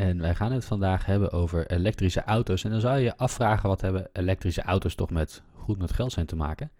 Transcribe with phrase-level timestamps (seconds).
[0.00, 2.64] En wij gaan het vandaag hebben over elektrische auto's.
[2.64, 6.12] En dan zou je je afvragen wat hebben elektrische auto's toch met goed met geld
[6.12, 6.70] zijn te maken.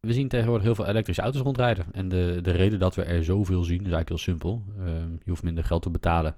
[0.00, 1.86] We zien tegenwoordig heel veel elektrische auto's rondrijden.
[1.92, 4.62] En de, de reden dat we er zoveel zien is eigenlijk heel simpel.
[4.78, 6.36] Ehm, je hoeft minder geld te betalen.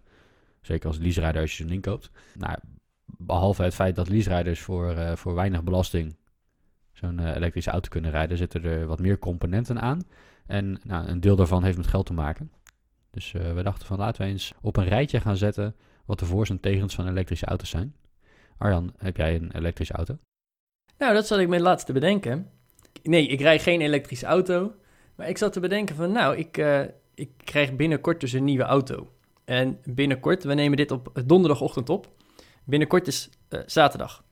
[0.60, 2.10] Zeker als leaserijder als je zo'n inkoopt.
[2.34, 2.58] Nou,
[3.04, 6.16] behalve het feit dat leaserijders voor, eh, voor weinig belasting
[6.92, 10.02] zo'n eh, elektrische auto kunnen rijden, zitten er wat meer componenten aan.
[10.46, 12.50] En nou, een deel daarvan heeft met geld te maken.
[13.10, 15.74] Dus eh, we dachten van laten we eens op een rijtje gaan zetten
[16.06, 17.94] wat de voor's en tegens van elektrische auto's zijn.
[18.58, 20.18] Arjan, heb jij een elektrische auto?
[20.98, 22.50] Nou, dat zat ik me laatst te bedenken.
[23.02, 24.74] Nee, ik rijd geen elektrische auto.
[25.14, 26.80] Maar ik zat te bedenken van, nou, ik, eh,
[27.14, 29.10] ik krijg binnenkort dus een nieuwe auto.
[29.44, 32.08] En binnenkort, we nemen dit op donderdagochtend op.
[32.64, 34.24] Binnenkort is eh, zaterdag.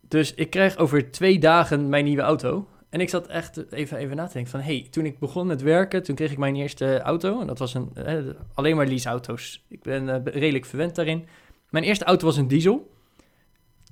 [0.00, 2.68] Dus ik krijg over twee dagen mijn nieuwe auto.
[2.92, 4.60] En ik zat echt even, even na te denken van...
[4.60, 7.40] hey, toen ik begon met werken, toen kreeg ik mijn eerste auto.
[7.40, 8.16] En dat was een, eh,
[8.54, 9.64] alleen maar leaseauto's.
[9.68, 11.26] Ik ben eh, redelijk verwend daarin.
[11.70, 12.92] Mijn eerste auto was een diesel.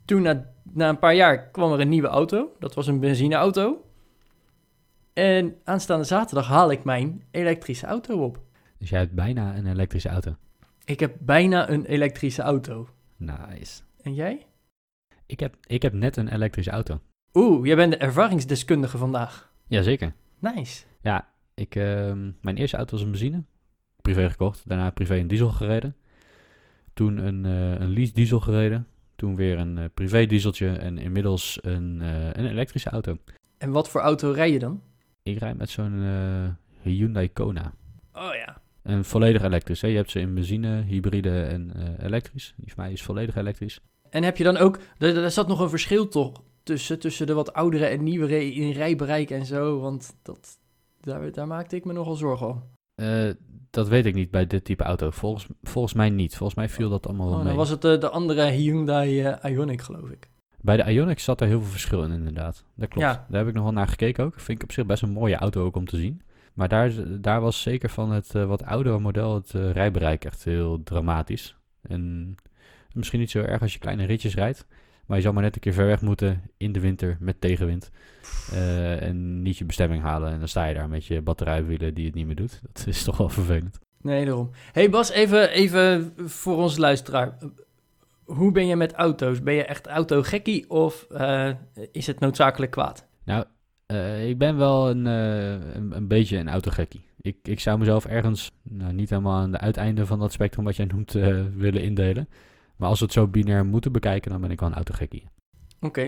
[0.04, 2.52] Toen, na, na een paar jaar, kwam er een nieuwe auto.
[2.58, 3.84] Dat was een benzineauto.
[5.12, 8.40] En aanstaande zaterdag haal ik mijn elektrische auto op.
[8.78, 10.36] Dus jij hebt bijna een elektrische auto.
[10.84, 12.88] Ik heb bijna een elektrische auto.
[13.16, 13.82] Nice.
[14.02, 14.46] En jij?
[15.26, 17.00] Ik heb, ik heb net een elektrische auto.
[17.34, 19.53] Oeh, jij bent de ervaringsdeskundige vandaag.
[19.67, 20.12] Jazeker.
[20.39, 20.84] Nice.
[21.00, 23.45] Ja, ik, ehm, mijn eerste auto was een benzine.
[24.03, 24.69] Privé gekocht.
[24.69, 25.97] Daarna privé een diesel gereden.
[26.95, 28.86] Toen een, eh, een lease diesel gereden.
[29.17, 30.69] Toen weer een eh, privé dieseltje.
[30.69, 33.19] En inmiddels een, eh, een elektrische auto.
[33.58, 34.83] En wat voor auto rij je dan?
[35.23, 36.05] Ik rijd met zo'n
[36.83, 37.73] Hyundai Kona.
[38.13, 38.63] Oh ja.
[38.83, 39.80] En volledig elektrisch.
[39.80, 39.89] Hè?
[39.89, 42.55] Je hebt ze in benzine, hybride en elektrisch.
[42.57, 43.80] Die van mij is volledig elektrisch.
[44.11, 44.79] En heb je dan ook...
[44.98, 48.70] Er, er zat nog een verschil toch tussen, tussen de wat oudere en nieuwere in
[48.70, 49.81] rijbereik en zo.
[49.81, 50.58] Want dat,
[51.01, 52.63] daar, daar maakte ik me nogal zorgen om.
[52.95, 53.31] Eh,
[53.70, 55.11] dat weet ik niet bij dit type auto.
[55.11, 56.36] Volgens, volgens mij niet.
[56.36, 57.48] Volgens mij viel dat allemaal wel Oh, mee.
[57.48, 60.31] dan was het de, de andere Hyundai eh, Ioniq, geloof ik.
[60.61, 62.64] Bij de Ioniq zat er heel veel verschil in, inderdaad.
[62.75, 63.07] Dat klopt.
[63.07, 63.27] Ja.
[63.29, 64.41] Daar heb ik nog wel naar gekeken ook.
[64.41, 66.23] Vind ik op zich best een mooie auto ook om te zien.
[66.55, 70.45] Maar daar, daar was zeker van het eh, wat oudere model het eh, rijbereik echt
[70.45, 71.57] heel dramatisch.
[71.83, 72.35] En
[72.92, 74.67] misschien niet zo erg als je kleine ritjes rijdt.
[75.10, 77.90] Maar je zal maar net een keer ver weg moeten in de winter met tegenwind.
[78.52, 80.32] Eh, en niet je bestemming halen.
[80.32, 82.60] En dan sta je daar met je batterijwielen die het niet meer doet.
[82.72, 83.78] Dat is toch wel vervelend.
[84.02, 84.50] Nee, daarom.
[84.72, 87.38] hey Bas, even, even voor ons luisteraar.
[88.24, 89.42] Hoe ben je met auto's?
[89.42, 91.50] Ben je echt autogekkie of eh,
[91.92, 93.06] is het noodzakelijk kwaad?
[93.24, 93.44] Nou,
[93.86, 97.04] eh, ik ben wel een, een, een beetje een autogekkie.
[97.20, 100.77] Ik, ik zou mezelf ergens, nou, niet helemaal aan de uiteinde van dat spectrum wat
[100.77, 101.12] jij noemt,
[101.56, 102.28] willen indelen.
[102.80, 105.27] Maar als we het zo binair moeten bekijken, dan ben ik wel een autogekkie.
[105.80, 106.02] Oké.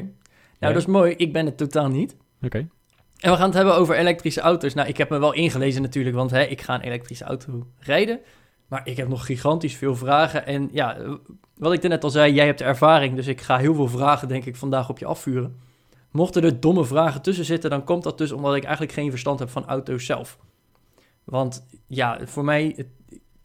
[0.59, 1.13] Nou, dat is mooi.
[1.13, 2.17] Ik ben het totaal niet.
[2.43, 2.59] Oké.
[3.19, 4.75] En we gaan het hebben over elektrische auto's.
[4.75, 8.21] Nou, ik heb me wel ingelezen natuurlijk, want hè, ik ga een elektrische auto rijden.
[8.69, 10.47] Maar ik heb nog gigantisch veel vragen.
[10.47, 10.97] En ja,
[11.57, 13.17] wat ik net al zei, jij hebt de ervaring.
[13.17, 15.61] Dus ik ga heel veel vragen, denk ik, vandaag op je afvuren.
[16.11, 19.39] Mochten er domme vragen tussen zitten, dan komt dat dus omdat ik eigenlijk geen verstand
[19.39, 20.39] heb van auto's zelf.
[21.25, 22.87] Want ja, voor mij, het,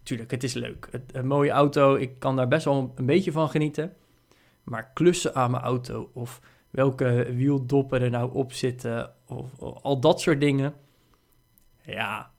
[0.08, 0.90] tuurlijk, het is leuk.
[1.12, 3.94] Een mooie auto, ik kan daar best wel een beetje van genieten.
[4.64, 10.22] Maar klussen aan mijn auto of welke wieldoppen er nou op zitten of, al dat
[10.22, 10.74] soort dingen.
[11.82, 12.32] Ja,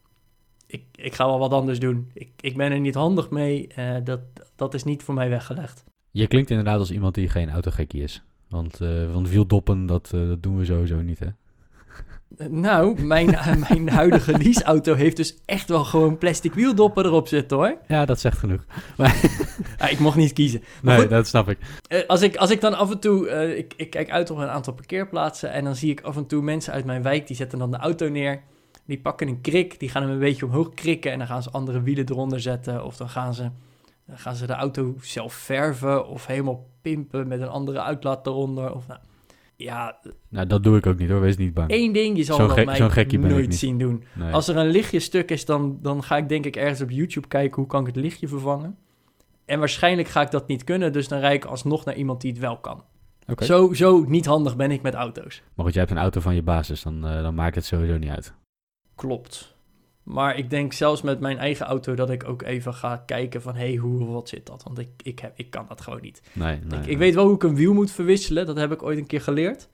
[0.66, 2.10] ik, ik ga wel wat anders doen.
[2.14, 3.66] Ik, ik ben er niet handig mee.
[3.66, 4.20] eh, dat,
[4.56, 5.84] dat is niet voor mij weggelegd.
[6.10, 8.22] Je klinkt inderdaad als iemand die geen autogekkie is.
[8.48, 11.28] Want, eh want wieldoppen, dat, eh, dat doen we sowieso niet, hè?
[12.36, 17.56] Eh, Nou, mijn, mijn huidige leaseauto heeft dus echt wel gewoon plastic wieldoppen erop zitten
[17.56, 17.76] hoor.
[17.88, 18.64] Ja, dat zegt genoeg.
[19.78, 20.60] Ah, ik mocht niet kiezen.
[20.82, 21.58] Maar Nee, goed, dat snap ik.
[21.88, 24.38] Eh, als, ik, als ik dan af en toe, eh, ik, ik kijk uit op
[24.38, 27.36] een aantal parkeerplaatsen en dan zie ik af en toe mensen uit mijn wijk, die
[27.36, 28.42] zetten dan de auto neer.
[28.84, 31.50] Die pakken een krik, die gaan hem een beetje omhoog krikken en dan gaan ze
[31.50, 32.84] andere wielen eronder zetten.
[32.84, 33.50] Of dan gaan ze,
[34.06, 38.74] dan gaan ze de auto zelf verven of helemaal pimpen met een andere uitlaat eronder.
[38.74, 39.00] Of nou,
[39.58, 41.70] ja, Nou, dat doe ik ook niet hoor, wees niet bang.
[41.70, 43.58] één ding, je zal dat mij zo'n gekkie ben ik nooit niet.
[43.58, 44.04] zien doen.
[44.14, 44.32] Nee.
[44.32, 47.28] Als er een lichtje stuk is, dan, dan ga ik denk ik ergens op YouTube
[47.28, 48.76] kijken hoe kan ik het lichtje vervangen.
[49.44, 52.30] En waarschijnlijk ga ik dat niet kunnen, dus dan rijd ik alsnog naar iemand die
[52.30, 52.84] het wel kan.
[53.38, 55.42] Zo, zo niet handig ben ik met auto's.
[55.54, 57.98] Maar goed, jij hebt een auto van je basis, dan, eh, dan maakt het sowieso
[57.98, 58.34] niet uit.
[58.94, 59.56] Klopt.
[60.08, 63.54] Maar ik denk zelfs met mijn eigen auto dat ik ook even ga kijken van...
[63.54, 64.62] hé, hey, hoe wat zit dat?
[64.62, 66.22] Want ik, ik, heb, ik kan dat gewoon niet.
[66.32, 66.90] Nee, nee, ik, nee.
[66.90, 68.46] ik weet wel hoe ik een wiel moet verwisselen.
[68.46, 69.68] Dat heb ik ooit een keer geleerd.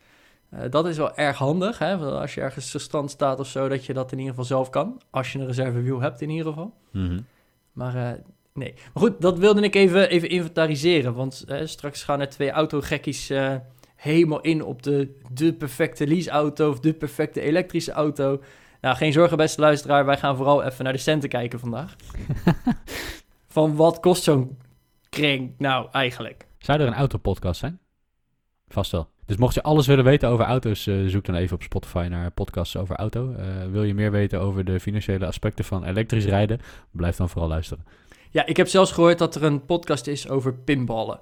[0.50, 1.96] Eh, dat is wel erg handig, hè?
[1.96, 3.68] Als je ergens te stand staat of zo...
[3.68, 5.00] dat je dat in ieder geval zelf kan.
[5.10, 6.74] Als je een reservewiel hebt in ieder geval.
[6.90, 7.20] Mhm.
[7.72, 8.18] Maar eh,
[8.52, 8.74] nee.
[8.74, 11.14] Maar goed, dat wilde ik even, even inventariseren.
[11.14, 13.32] Want eh, straks gaan er twee autogekkies
[13.96, 18.40] helemaal in op de, de perfecte leaseauto of de perfecte elektrische auto.
[18.84, 20.04] Nou, geen zorgen beste luisteraar.
[20.04, 21.96] Wij gaan vooral even naar de centen kijken vandaag.
[23.56, 24.58] Van wat kost zo'n
[25.08, 26.46] kring nou eigenlijk?
[26.58, 27.78] Zou er een autopodcast zijn?
[28.68, 29.08] Vast wel.
[29.26, 32.30] Dus mocht je alles willen weten over auto's, eh, zoek dan even op Spotify naar
[32.30, 33.32] podcasts over auto.
[33.32, 36.60] Eh, wil je meer weten over de financiële aspecten van elektrisch rijden?
[36.90, 37.84] Blijf dan vooral luisteren.
[38.30, 41.20] Ja, ik heb zelfs gehoord dat er een podcast is over pinballen.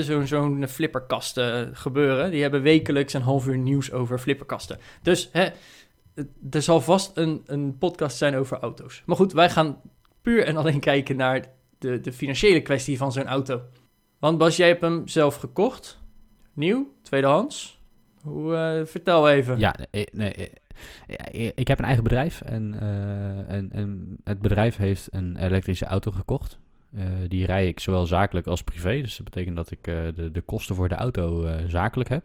[0.00, 2.30] Zo'n zo'n flipperkasten gebeuren.
[2.30, 4.78] Die hebben wekelijks een half uur nieuws over flipperkasten.
[5.02, 5.48] Dus hè,
[6.50, 9.02] er zal vast een, een podcast zijn over auto's.
[9.06, 9.80] Maar goed, wij gaan
[10.22, 11.46] puur en alleen kijken naar
[11.78, 13.62] de, de financiële kwestie van zo'n auto.
[14.18, 16.00] Want Bas, jij hebt hem zelf gekocht.
[16.52, 17.80] Nieuw, tweedehands.
[18.22, 19.58] Hoe, eh, vertel even.
[19.58, 20.46] Ja, nee, eh,
[21.06, 22.74] eh, ik heb een eigen bedrijf en,
[23.48, 26.58] en, en het bedrijf heeft een elektrische auto gekocht.
[27.28, 29.00] Die rij ik zowel zakelijk als privé.
[29.00, 32.24] Dus dat betekent dat ik de, de kosten voor de auto zakelijk heb.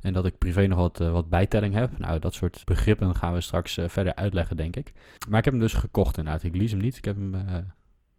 [0.00, 1.98] En dat ik privé nog wat, eh, wat bijtelling heb.
[1.98, 4.92] Nou, dat soort begrippen gaan we straks eh, verder uitleggen, denk ik.
[5.28, 6.42] Maar ik heb hem dus gekocht inderdaad.
[6.42, 6.96] Ik lease hem niet.
[6.96, 7.54] Ik heb hem eh,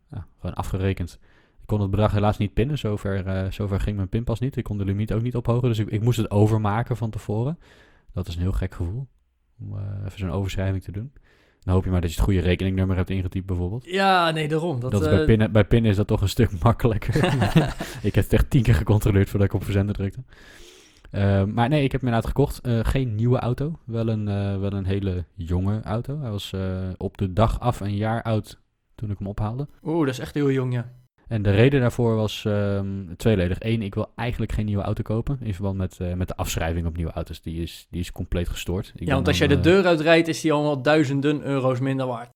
[0.10, 1.20] ja, gewoon afgerekend.
[1.62, 2.78] Ik kon het bedrag helaas niet pinnen.
[2.78, 4.58] Zover, zover ging mijn pinpas niet.
[4.58, 5.68] Ik kon de limiet ook niet ophogen.
[5.68, 7.60] Dus ik, ik moest het overmaken van tevoren.
[8.14, 9.08] Dat is een heel gek gevoel.
[9.60, 11.12] Om even zo'n overschrijving te doen.
[11.64, 13.86] Dan hoop je maar dat je het goede rekeningnummer hebt ingetypt bijvoorbeeld.
[13.86, 14.80] Ja, nee, daarom.
[14.80, 17.16] Dat, Dat, is bij, pinnen, bij pinnen is dat toch een stuk makkelijker.
[18.08, 20.24] ik heb het echt tien keer gecontroleerd voordat ik op verzenden drukte.
[21.12, 22.60] Eh, maar nee, ik heb hem inderdaad gekocht.
[22.62, 23.80] Eh, geen nieuwe auto.
[23.86, 26.20] Wel een, eh, wel een hele jonge auto.
[26.20, 28.60] Hij was eh, op de dag af een jaar oud
[28.96, 29.68] toen ik hem ophaalde.
[29.84, 30.92] Oeh, dat is echt heel jong, ja.
[31.28, 33.58] En de reden daarvoor was ehm, tweeledig.
[33.60, 35.38] Eén, ik wil eigenlijk geen nieuwe auto kopen.
[35.42, 37.42] In verband met, met de afschrijving op nieuwe auto's.
[37.42, 38.92] Die is, die is compleet gestoord.
[38.96, 42.08] Ik ja, want als dan, jij de deur uitrijdt, is die allemaal duizenden euro's minder
[42.08, 42.30] waard.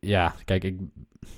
[0.00, 0.80] Ja, kijk, ik,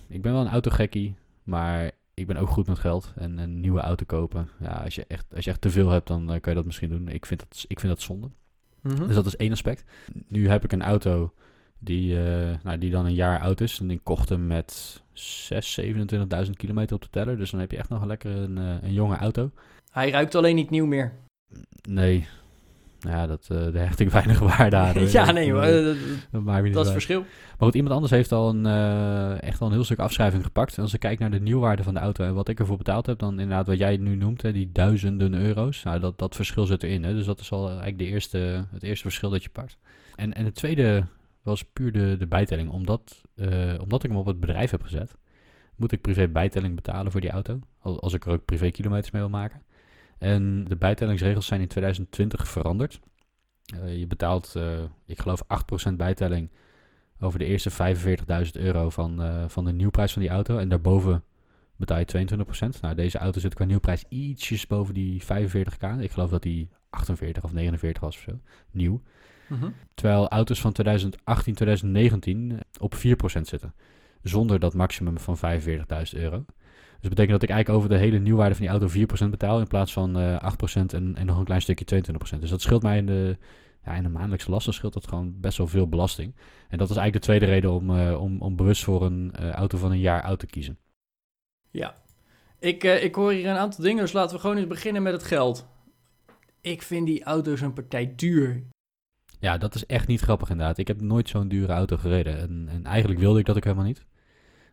[0.09, 3.13] ik ben wel een autogekkie, maar ik ben ook goed met geld.
[3.17, 6.07] En een nieuwe auto kopen, ja, als je echt, als je echt te veel hebt,
[6.07, 7.09] dan eh, kan je dat misschien doen.
[7.09, 8.31] Ik vind dat, ik vind dat zonde.
[8.81, 9.07] Mhm.
[9.07, 9.85] Dus dat is één aspect.
[10.29, 11.33] Nu heb ik een auto
[11.79, 13.81] die, eh, nou, die dan een jaar oud is.
[13.81, 17.37] En ik kocht hem met 6, 27.000 kilometer op de teller.
[17.37, 19.51] Dus dan heb je echt nog een lekker een, eh, een jonge auto.
[19.91, 21.13] Hij ruikt alleen niet nieuw meer.
[21.89, 22.29] Nee,
[23.09, 25.07] ja, dat, eh daar hecht ik weinig waarde aan.
[25.09, 26.01] ja, nee, maar, dat, eh,
[26.31, 27.03] dat maakt me niet dat is uit.
[27.03, 27.21] verschil.
[27.21, 30.77] Maar goed, iemand anders heeft al een, eh, echt al een heel stuk afschrijving gepakt.
[30.77, 33.07] En als ik kijk naar de nieuwwaarde van de auto en wat ik ervoor betaald
[33.07, 35.83] heb, dan inderdaad wat jij nu noemt, hè, die duizenden euro's.
[35.83, 37.05] Nou, dat, dat verschil zit erin.
[37.05, 37.15] Hè.
[37.15, 39.79] Dus dat is al eigenlijk de eerste, het eerste verschil dat je pakt.
[40.17, 41.05] En, en het tweede
[41.43, 42.71] was puur de, de bijtelling.
[42.71, 43.23] Omdat,
[43.81, 45.15] omdat ik hem op het bedrijf heb gezet,
[45.77, 47.59] moet ik privé bijtelling betalen voor die auto.
[47.79, 49.63] Al- Als ik er ook privé kilometers mee wil maken.
[50.23, 53.01] En de bijtellingsregels zijn in 2020 veranderd.
[53.65, 56.51] Eh, je betaalt, eh, ik geloof, 8% bijtelling
[57.21, 60.59] over de eerste 45.000 euro van, eh, van de nieuwprijs van die auto.
[60.59, 61.25] En daarboven
[61.77, 62.81] betaal je 22%.
[62.81, 66.01] Nou, deze auto zit qua nieuwprijs ietsjes boven die 45k.
[66.01, 68.41] Ik geloof dat die 48 of 49 was of zo.
[68.71, 69.03] Nieuw.
[69.49, 69.71] Mhm.
[69.95, 73.75] Terwijl auto's van 2018, 2019 op 4% zitten.
[74.23, 76.45] Zonder dat maximum van 45.000 euro.
[77.03, 79.61] Dus dat betekent dat ik eigenlijk over de hele nieuwwaarde van die auto 4% betaal.
[79.61, 82.03] In plaats van eh 8% en, en nog een klein stukje
[82.37, 82.39] 22%.
[82.39, 83.37] Dus dat scheelt mij in de,
[83.85, 86.35] ja, in de maandelijkse lasten scheelt dat gewoon best wel veel belasting.
[86.69, 89.51] En dat is eigenlijk de tweede reden om, eh, om, om bewust voor een eh,
[89.51, 90.79] auto van een jaar oud te kiezen.
[91.71, 91.97] Ja.
[92.59, 95.23] Ik, ik hoor hier een aantal dingen, dus laten we gewoon eens beginnen met het
[95.23, 95.67] geld.
[96.61, 98.63] Ik vind die auto's een partij duur.
[99.39, 100.79] Ja, dat is echt niet grappig inderdaad.
[100.79, 102.39] Ik heb nooit zo'n dure auto gereden.
[102.39, 104.05] En, en eigenlijk wilde ik dat ook helemaal niet.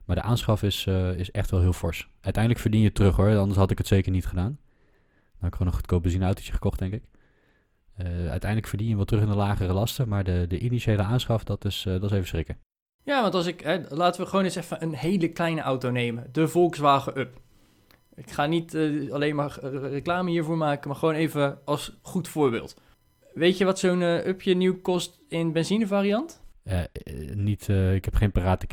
[0.10, 2.10] Maar de aanschaf is, eh, is echt wel heel fors.
[2.22, 4.60] Uiteindelijk verdien je terug hoor, anders had ik het zeker niet gedaan.
[4.60, 7.04] Dan had ik gewoon een goedkoop benzineautootje gekocht, denk ik.
[7.96, 11.44] Eh, uiteindelijk verdien je wel terug in de lagere lasten, maar de, de initiële aanschaf,
[11.44, 12.58] dat is, eh, dat is even schrikken.
[13.04, 16.30] Ja, want als ik, hè, laten we gewoon eens even een hele kleine auto nemen.
[16.32, 17.42] De Volkswagen Up.
[18.16, 18.76] Ik ga niet
[19.12, 22.76] alleen maar reclame hiervoor maken, maar gewoon even als goed voorbeeld.
[23.34, 26.42] Weet je wat zo'n Upje nieuw kost in benzinevariant?
[27.34, 28.68] Niet, ik heb geen parate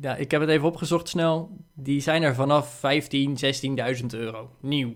[0.00, 1.56] nou, ik heb het even opgezocht snel.
[1.74, 3.36] Die zijn er vanaf 15,
[4.00, 4.50] 16.000 euro.
[4.60, 4.94] Nieuw.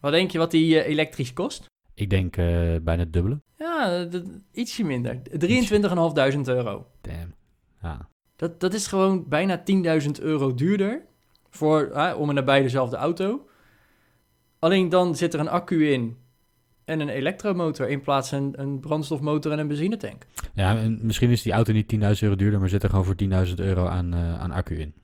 [0.00, 1.66] Wat denk je wat die eh, elektrisch kost?
[1.94, 2.44] Ik denk eh,
[2.82, 3.40] bijna het dubbele.
[3.56, 5.22] Ja, dat- ietsje minder.
[5.22, 6.86] 23.500 euro.
[7.00, 7.34] Damn.
[7.82, 8.08] Ja.
[8.36, 9.62] Dat, dat is gewoon bijna
[10.02, 11.02] 10.000 euro duurder
[11.50, 13.48] voor, om en nabij dezelfde auto.
[14.58, 16.16] Alleen dan zit er een accu in
[16.90, 20.26] en een elektromotor in plaats van een, een brandstofmotor en een benzinetank.
[20.54, 23.14] Ja, en misschien is die auto niet 10.000 euro duurder, maar zit er gewoon voor
[23.48, 24.94] 10.000 euro aan, eh, aan accu in.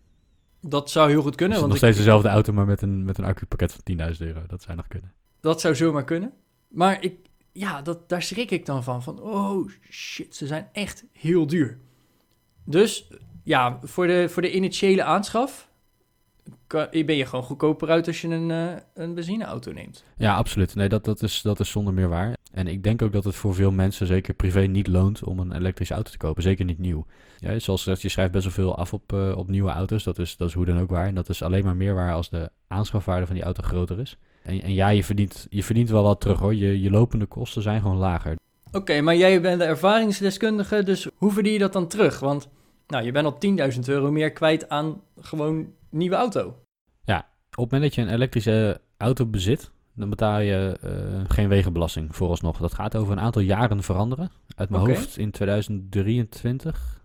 [0.61, 3.05] Dat zou heel goed Dus kunnen, want nog ik- steeds dezelfde auto, maar met een,
[3.05, 4.41] met een accupakket van 10.000 euro.
[4.47, 5.13] Dat zou nog kunnen.
[5.41, 6.33] dat zou zomaar kunnen.
[6.69, 7.15] Maar ik,
[7.53, 9.03] ja, dat, daar schrik ik dan van.
[9.03, 11.79] Van, oh shit, ze zijn echt heel duur.
[12.65, 13.09] Dus
[13.43, 15.69] ja, voor de, voor de initiële aanschaf
[17.07, 20.05] ben je gewoon goedkoper uit als je een, eh, een benzineauto neemt.
[20.17, 20.75] Ja, absoluut.
[20.75, 22.37] Nee, dat, dat, is, dat is zonder meer waar.
[22.53, 25.53] En ik denk ook dat het voor veel mensen, zeker privé, niet loont om een
[25.53, 26.43] elektrische auto te kopen.
[26.43, 27.07] Zeker niet nieuw.
[27.39, 30.05] Ja, zoals gezegd, je schrijft best wel veel af op, eh, op nieuwe auto's.
[30.05, 31.07] Dat is, dat is hoe dan ook waar.
[31.07, 34.17] En dat is alleen maar meer waar als de aanschafwaarde van die auto groter is.
[34.43, 36.55] En, en ja, je verdient, je verdient wel wat terug hoor.
[36.55, 38.37] Je, je lopende kosten zijn gewoon lager.
[38.73, 42.21] Oké, maar jij bent de ervaringsdeskundige, dus hoe verdien je dat dan terug?
[42.21, 42.49] Want
[42.87, 43.39] nou, je bent al
[43.75, 46.55] 10.000 euro meer kwijt aan gewoon nieuwe auto.
[47.57, 52.17] Op het moment dat je een elektrische auto bezit, dan betaal je eh, geen wegenbelasting
[52.17, 52.59] vooralsnog.
[52.59, 54.31] Dat gaat over een aantal jaren veranderen.
[54.57, 57.05] Uit mijn hoofd in 2023,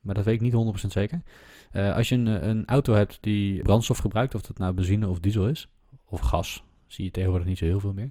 [0.00, 1.22] maar dat weet ik niet 100% zeker.
[1.70, 5.20] Eh, als je een, een auto hebt die brandstof gebruikt, of dat nou benzine of
[5.20, 5.68] diesel is,
[6.04, 8.10] of gas, zie je tegenwoordig niet zo heel veel meer,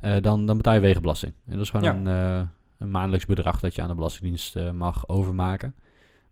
[0.00, 1.32] eh, dan, dan betaal je wegenbelasting.
[1.46, 2.12] En dat is gewoon Ja.
[2.38, 2.48] een,
[2.78, 5.74] een maandelijks bedrag dat je aan de Belastingdienst mag overmaken.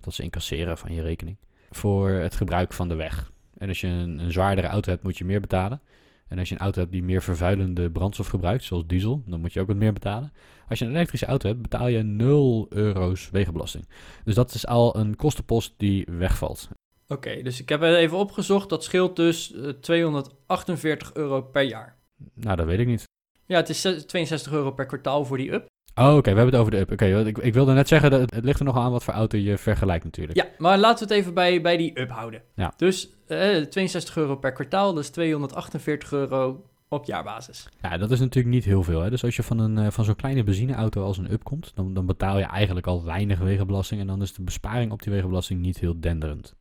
[0.04, 1.36] Dat ze incasseren van je rekening.
[1.70, 3.32] Voor het gebruik van de weg.
[3.58, 5.80] En als je een, een zwaardere auto hebt, moet je meer betalen.
[6.28, 9.52] En als je een auto hebt die meer vervuilende brandstof gebruikt, zoals diesel, dan moet
[9.52, 10.32] je ook wat meer betalen.
[10.68, 13.88] Als je een elektrische auto hebt, betaal je 0 euro's wegenbelasting.
[14.24, 16.68] Dus dat is al een kostenpost die wegvalt.
[17.08, 18.68] Oké, dus ik heb het even opgezocht.
[18.68, 21.96] Dat scheelt dus eh, 248 euro per jaar.
[22.34, 23.04] Nou, dat weet ik niet.
[23.46, 25.66] Ja, het is zes- 62 euro per kwartaal voor die up.
[25.94, 26.92] Oh, oké, we hebben het over de up.
[26.92, 29.14] Oké, ik, ik wilde net zeggen, dat het, het ligt er nog aan wat voor
[29.14, 30.38] auto je vergelijkt natuurlijk.
[30.38, 32.42] Ja, maar laten we het even bij, bij die up houden.
[32.54, 32.72] Ja.
[32.76, 37.68] Dus eh, 62 euro per kwartaal, dus 248 euro op jaarbasis.
[37.80, 39.00] Ja, dat is natuurlijk niet heel veel.
[39.00, 39.10] Hè?
[39.10, 41.94] Dus als je van, een, eh, van zo'n kleine benzineauto als een up komt, dan,
[41.94, 44.00] dan betaal je eigenlijk al weinig wegenbelasting.
[44.00, 46.54] En dan is de besparing op die wegenbelasting niet heel denderend.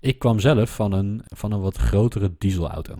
[0.00, 2.94] Ik kwam zelf van een, van een wat grotere dieselauto.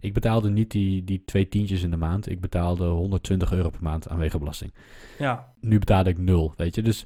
[0.00, 2.30] Ik betaalde niet die, die twee tientjes in de maand.
[2.30, 4.74] Ik betaalde 120 euro per maand aan wegenbelasting.
[5.18, 6.82] Ja, Nu betaalde ik nul, weet je.
[6.82, 7.04] Dus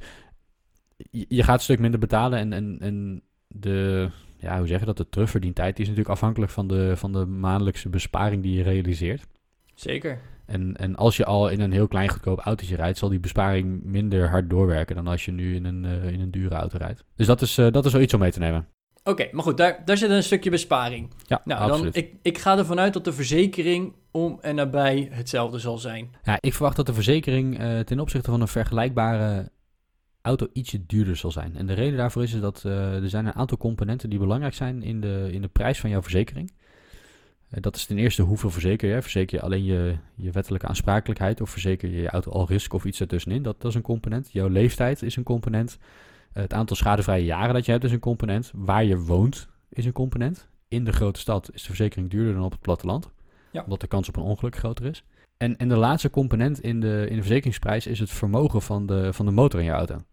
[0.96, 2.38] je, je gaat een stuk minder betalen.
[2.38, 6.52] En, en, en de, ja, hoe zeg je dat, de terugverdientijd die is natuurlijk afhankelijk
[6.52, 9.26] van de, van de maandelijkse besparing die je realiseert.
[9.74, 10.20] zeker.
[10.46, 13.84] En, en als je al in een heel klein goedkoop autootje rijdt, zal die besparing
[13.84, 17.04] minder hard doorwerken dan als je nu in een, eh, in een dure auto rijdt.
[17.16, 18.68] Dus dat is, eh, dat is wel iets om mee te nemen.
[19.04, 21.10] Oké, maar goed, daar, daar zit een stukje besparing.
[21.26, 21.94] Ja, Nou, absoluut.
[21.94, 26.10] dan, ik, ik ga ervan uit dat de verzekering om en nabij hetzelfde zal zijn.
[26.22, 29.50] Ja, ik verwacht dat de verzekering eh, ten opzichte van een vergelijkbare
[30.22, 31.56] auto ietsje duurder zal zijn.
[31.56, 34.54] En de reden daarvoor is, is dat eh, er zijn een aantal componenten die belangrijk
[34.54, 36.52] zijn in de, in de prijs van jouw verzekering.
[37.50, 39.02] Eh, dat is ten eerste hoeveel verzeker je.
[39.02, 42.84] Verzeker je alleen je, je wettelijke aansprakelijkheid of verzeker je je auto al risk of
[42.84, 43.42] iets ertussenin.
[43.42, 44.32] Dat, dat is een component.
[44.32, 45.78] Jouw leeftijd is een component.
[46.34, 48.50] Het aantal schadevrije jaren dat je hebt is een component.
[48.54, 50.48] Waar je woont is een component.
[50.68, 53.10] In de grote stad is de verzekering duurder dan op het platteland.
[53.50, 53.62] Ja.
[53.62, 55.04] Omdat de kans op een ongeluk groter is.
[55.36, 59.12] En, en de laatste component in de, in de verzekeringsprijs is het vermogen van de,
[59.12, 59.94] van de motor in je auto.
[59.94, 60.04] Dus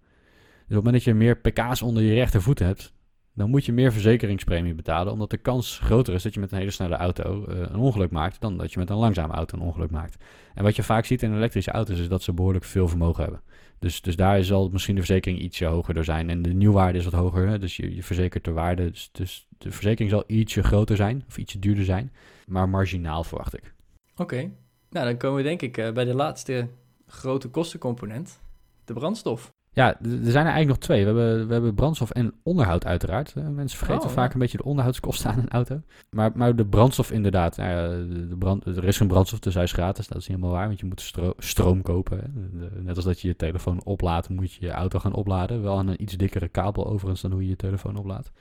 [0.77, 2.93] op het moment dat je meer pk's onder je rechtervoet hebt,
[3.33, 5.13] dan moet je meer verzekeringspremie betalen.
[5.13, 8.11] Omdat de kans groter is dat je met een hele snelle auto eh, een ongeluk
[8.11, 10.23] maakt, dan dat je met een langzame auto een ongeluk maakt.
[10.53, 13.41] En wat je vaak ziet in elektrische auto's is dat ze behoorlijk veel vermogen hebben.
[13.79, 16.29] Dus, dus daar zal misschien de verzekering ietsje hoger door zijn.
[16.29, 17.59] En de nieuwwaarde is wat hoger, hè?
[17.59, 18.91] dus je, je verzekert de waarde.
[18.91, 22.13] Dus, dus de verzekering zal ietsje groter zijn, of ietsje duurder zijn.
[22.47, 23.73] Maar marginaal verwacht ik.
[24.15, 24.51] Oké,
[24.89, 26.67] nou dan komen we denk ik eh, bij de laatste
[27.07, 28.39] grote kostencomponent.
[28.85, 29.50] De brandstof.
[29.73, 30.99] Ja, er zijn er eigenlijk nog twee.
[30.99, 33.33] We hebben, we hebben brandstof en onderhoud uiteraard.
[33.35, 34.33] Eh, Mensen vergeten Oh, vaak ja.
[34.33, 35.81] een beetje de onderhoudskosten aan een auto.
[36.09, 37.57] Maar, maar de brandstof inderdaad.
[37.57, 37.87] Nou ja,
[38.29, 40.07] de, brand, er is geen brandstof, dus hij is gratis.
[40.07, 42.17] Dat is niet helemaal waar, want je moet stro- stroom kopen.
[42.19, 42.81] Hè.
[42.81, 45.61] Net als dat je je telefoon oplaadt, moet je je auto gaan opladen.
[45.61, 48.31] Wel aan een iets dikkere kabel overigens dan hoe je je telefoon oplaadt.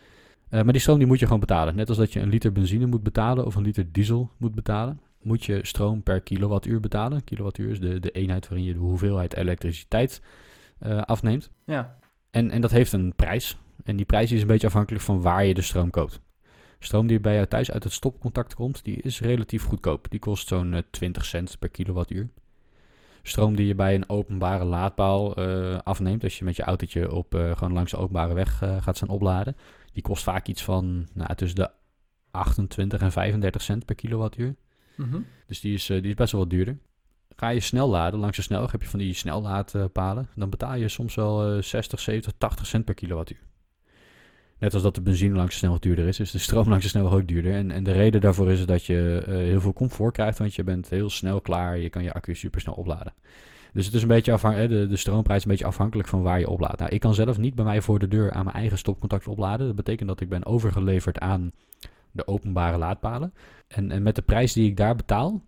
[0.48, 1.76] Eh, maar die stroom die moet je gewoon betalen.
[1.76, 5.00] Net als dat je een liter benzine moet betalen of een liter diesel moet betalen.
[5.22, 7.24] Moet je stroom per kilowattuur betalen.
[7.24, 10.22] Kilowattuur is de, de eenheid waarin je de hoeveelheid elektriciteit
[10.80, 11.50] eh, afneemt.
[11.64, 11.98] Ja,
[12.30, 13.58] En, en dat heeft een prijs.
[13.84, 16.20] En die prijs is een beetje afhankelijk van waar je de stroom koopt.
[16.78, 20.10] Stroom die bij jou thuis uit het stopcontact komt, die is relatief goedkoop.
[20.10, 22.28] Die kost zo'n eh, 20 cent per kilowattuur.
[23.22, 27.34] Stroom die je bij een openbare laadpaal eh, afneemt, als je met je autootje op,
[27.34, 29.56] eh, gewoon langs de openbare weg eh, gaat staan opladen,
[29.92, 31.70] die kost vaak iets van nou, tussen de
[32.30, 34.56] 28 en 35 cent per kilowattuur.
[34.96, 35.20] Mhm.
[35.46, 36.78] Dus die is, eh, die is best wel wat duurder.
[37.40, 40.88] Ga je snel laden, langs de snelweg heb je van die snellaadpalen, dan betaal je
[40.88, 43.40] soms wel eh, 60, 70, 80 cent per kilowattuur.
[44.58, 46.90] Net als dat de benzine langs de snelweg duurder is, is de stroom langs de
[46.90, 47.54] snelweg ook duurder.
[47.54, 50.64] En, en de reden daarvoor is dat je uh, heel veel comfort krijgt, want je
[50.64, 51.78] bent heel snel klaar.
[51.78, 53.14] Je kan je accu super snel opladen.
[53.72, 56.38] Dus het is een beetje afhankelijk, de, de stroomprijs is een beetje afhankelijk van waar
[56.38, 56.78] je oplaadt.
[56.78, 59.66] Nou, ik kan zelf niet bij mij voor de deur aan mijn eigen stopcontact opladen.
[59.66, 61.52] Dat betekent dat ik ben overgeleverd aan
[62.12, 63.34] de openbare laadpalen.
[63.68, 65.42] En, en met de prijs die ik daar betaal,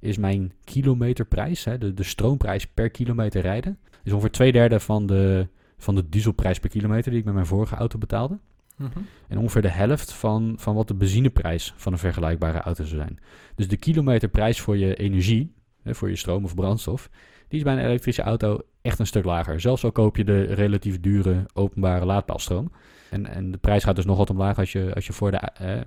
[0.00, 5.06] is mijn kilometerprijs, hè, de, de stroomprijs per kilometer rijden, is ongeveer twee derde van
[5.06, 8.38] de, van de dieselprijs per kilometer die ik met mijn vorige auto betaalde.
[8.76, 8.98] Mhm.
[9.28, 13.18] En ongeveer de helft van, van wat de benzineprijs van een vergelijkbare auto zou zijn.
[13.54, 15.52] Dus de kilometerprijs voor je energie,
[15.82, 17.10] hè, voor je stroom of brandstof,
[17.48, 19.60] die is bij een elektrische auto echt een stuk lager.
[19.60, 22.72] Zelfs al koop je de relatief dure openbare laadpaalstroom.
[23.10, 25.36] En, en de prijs gaat dus nog wat omlaag als je, als je, voor de,
[25.36, 25.84] eh, eh,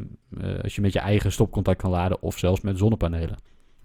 [0.63, 3.37] als je met je eigen stopcontact kan laden of zelfs met zonnepanelen.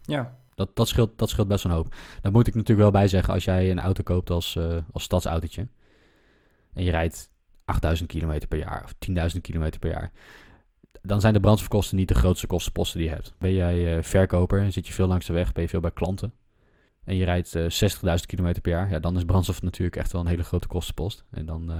[0.07, 0.37] Ja.
[0.55, 1.95] Dat, dat, scheelt, dat scheelt best een hoop.
[2.21, 5.03] Dat moet ik natuurlijk wel bij zeggen als jij een auto koopt als, uh, als
[5.03, 5.69] stadsautootje.
[6.73, 7.31] En je rijdt
[7.65, 8.95] 8000 kilometer per jaar of
[9.35, 10.13] 10.000 kilometer per jaar.
[11.03, 13.35] Dan zijn de brandstofkosten niet de grootste kostenposten die je hebt.
[13.39, 15.91] Ben jij uh, verkoper en zit je veel langs de weg, ben je veel bij
[15.91, 16.33] klanten
[17.05, 20.13] en je rijdt uh, eh, 60.000 kilometer per jaar, ja, dan is brandstof natuurlijk echt
[20.13, 21.25] wel een hele grote kostenpost.
[21.31, 21.73] En dan,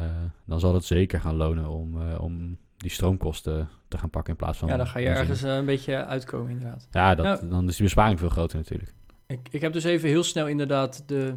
[0.45, 4.59] dan zal het zeker gaan lonen om, om die stroomkosten te gaan pakken in plaats
[4.59, 4.69] van...
[4.69, 6.89] Ja, dan ga je ergens een beetje uitkomen inderdaad.
[6.91, 8.93] Ja, dat, nou, dan is die besparing veel groter natuurlijk.
[9.27, 11.37] Ik, ik heb dus even heel snel inderdaad de,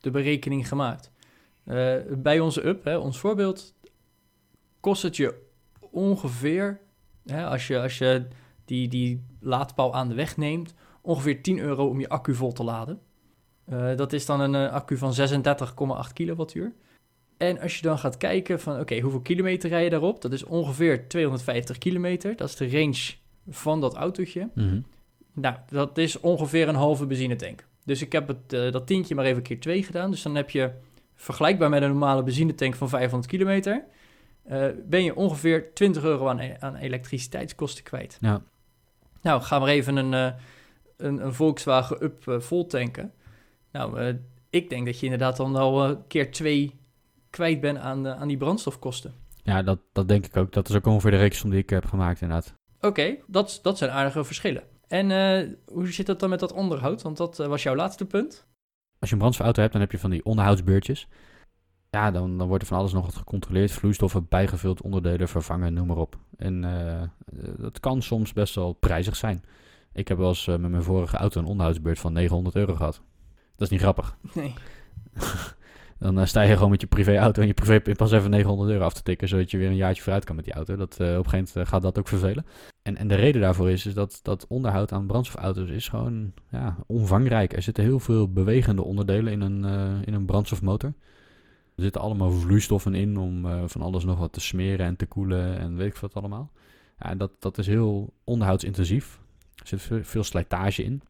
[0.00, 1.10] de berekening gemaakt.
[2.18, 3.74] bij onze up, hè, ons voorbeeld,
[4.80, 5.46] kost het je
[5.90, 6.80] ongeveer,
[7.26, 8.26] hè, als je, als je
[8.64, 12.64] die, die laadpaal aan de weg neemt, ongeveer 10 euro om je accu vol te
[12.64, 13.00] laden.
[13.68, 15.14] Uh, dat is dan een accu van
[16.06, 16.74] 36,8 kilowattuur.
[17.38, 20.22] En als je dan gaat kijken van, oké, hoeveel kilometer rij je daarop?
[20.22, 22.36] Dat is ongeveer 250 kilometer.
[22.36, 23.14] Dat is de range
[23.48, 24.48] van dat autootje.
[24.54, 24.84] Mm
[25.32, 27.66] Nou, dat is ongeveer een halve benzinetank.
[27.84, 30.10] Dus ik heb het, uh, dat tientje maar even keer 2 gedaan.
[30.10, 30.70] Dus dan heb je,
[31.14, 33.84] vergelijkbaar met een normale benzinetank van 500 kilometer...
[34.84, 38.18] ben je ongeveer 20 euro aan, aan elektriciteitskosten kwijt.
[38.20, 38.42] Ja.
[39.22, 40.12] Nou, ga maar even een,
[40.96, 43.12] een, een Volkswagen Up vol tanken.
[43.72, 44.16] Nou,
[44.50, 46.77] ik denk dat je inderdaad dan al een keer twee
[47.30, 49.14] kwijt bent aan, uh, aan die brandstofkosten.
[49.42, 50.52] Ja, dat, dat denk ik ook.
[50.52, 52.54] Dat is ook ongeveer de rekensom die ik heb gemaakt inderdaad.
[52.76, 54.62] Oké, okay, dat, dat zijn aardige verschillen.
[54.86, 57.02] En uh, hoe zit het dan met dat onderhoud?
[57.02, 58.46] Want dat was jouw laatste punt.
[58.98, 61.08] Als je een brandstofauto hebt, dan heb je van die onderhoudsbeurtjes.
[61.90, 63.70] Ja, dan, dan wordt er van alles nog wat gecontroleerd.
[63.70, 66.18] Vloeistoffen bijgevuld, onderdelen vervangen, noem maar op.
[66.36, 66.60] En
[67.56, 69.44] dat kan soms best wel prijzig zijn.
[69.92, 73.02] Ik heb wel eens met mijn vorige auto een onderhoudsbeurt van 900 euro gehad.
[73.56, 74.16] Dat is niet grappig.
[74.34, 74.54] Nee.
[75.98, 78.84] dan uh, sta je gewoon met je privéauto en je privé pas even 900 euro
[78.84, 80.76] af te tikken, zodat je weer een jaartje vooruit kan met die auto.
[80.76, 82.46] Dat, uh, op een gegeven moment uh, gaat dat ook vervelen.
[82.82, 86.76] En, en de reden daarvoor is, is dat, dat onderhoud aan brandstofauto's is gewoon ja,
[86.86, 87.52] omvangrijk.
[87.52, 89.64] Er zitten heel veel bewegende onderdelen in een,
[90.04, 90.92] in een brandstofmotor.
[91.76, 95.58] Er zitten allemaal vloeistoffen in om van alles nog wat te smeren en te koelen
[95.58, 96.50] en weet ik wat allemaal.
[97.16, 99.20] Dat, dat is heel onderhoudsintensief.
[99.54, 101.02] Er zit veel slijtage in.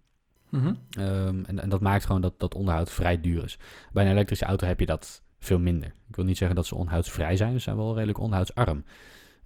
[0.48, 0.74] Mhm.
[0.90, 3.58] Ehm, en, en, dat maakt gewoon dat, dat onderhoud vrij duur is.
[3.92, 5.88] Bij een elektrische auto heb je dat veel minder.
[6.08, 8.84] Ik wil niet zeggen dat ze onderhoudsvrij zijn, ze zijn wel redelijk onderhoudsarm.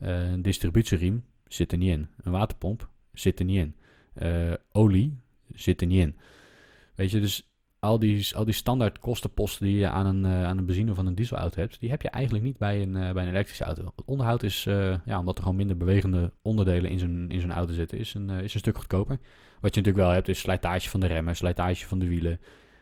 [0.01, 2.09] Uh, een distributieriem zit er niet in.
[2.23, 3.77] Een waterpomp zit er niet in.
[4.23, 5.19] Uh, olie
[5.55, 6.17] zit er niet in.
[6.95, 7.52] Weet je, dus
[7.83, 10.99] al die, al die standaard kostenposten die je aan een, uh, aan een benzine of
[10.99, 13.85] een dieselauto hebt, die heb je eigenlijk niet bij een, bij een elektrische auto.
[13.85, 14.62] Het onderhoud is,
[15.05, 18.31] ja, omdat er gewoon minder bewegende onderdelen in zo'n, in zo'n auto zitten, is een,
[18.31, 19.18] is een stuk goedkoper.
[19.61, 22.40] Wat je natuurlijk wel hebt, is slijtage van de remmen, slijtage van de wielen.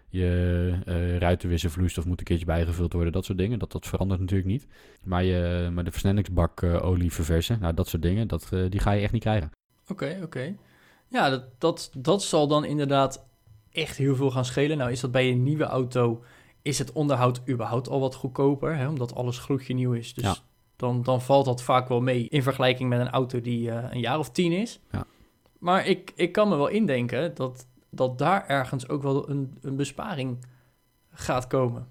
[0.09, 3.59] Je uh, ruitenwisselvloeistof moet een keertje bijgevuld worden, dat soort dingen.
[3.59, 4.67] Dat, dat verandert natuurlijk niet.
[5.05, 9.03] Maar, je, maar de versnellingsbak olie verversen, nou, dat soort dingen, dat, die ga je
[9.03, 9.51] echt niet krijgen.
[9.89, 10.55] Oké, oké.
[11.09, 13.29] Ja, dat, dat, dat zal dan inderdaad
[13.73, 14.77] echt heel veel gaan schelen.
[14.77, 16.23] Nou is dat bij een nieuwe auto,
[16.63, 20.15] is het onderhoud überhaupt al wat goedkoper, hè, omdat alles gloedje nieuw is.
[20.15, 20.37] Dus ja.
[20.77, 24.19] dan, dan valt dat vaak wel mee in vergelijking met een auto die een jaar
[24.19, 24.81] of tien is.
[24.93, 25.07] Ja.
[25.59, 29.77] Maar ik, ik kan me wel indenken dat, dat daar ergens ook wel een, een
[29.77, 30.45] besparing
[31.13, 31.89] gaat komen.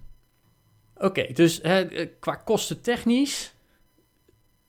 [0.95, 3.53] Oké, dus hè, qua kosten technisch,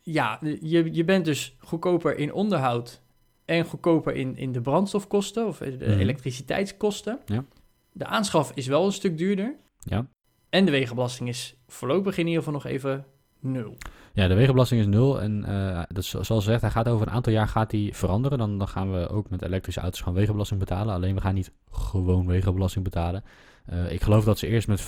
[0.01, 3.03] ja, je, je bent dus goedkoper in onderhoud
[3.51, 5.99] en goedkoper in, in de brandstofkosten of de Mhm.
[5.99, 7.19] elektriciteitskosten.
[7.27, 7.45] Ja.
[7.93, 9.57] De aanschaf is wel een stuk duurder.
[9.79, 10.07] Ja.
[10.49, 13.05] En de wegenbelasting is voorlopig in ieder geval nog even
[13.41, 13.77] nul.
[14.13, 15.21] Ja, de wegenbelasting is nul.
[15.21, 18.39] En uh, dat is, zoals gezegd, hij gaat over een aantal jaar gaat die veranderen.
[18.39, 20.95] Dan, dan gaan we ook met elektrische auto's gaan wegenbelasting betalen.
[20.95, 23.25] Alleen we gaan niet gewoon wegenbelasting betalen.
[23.73, 24.85] Uh, ik geloof dat ze eerst met 25%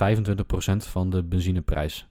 [0.86, 2.06] van de benzineprijs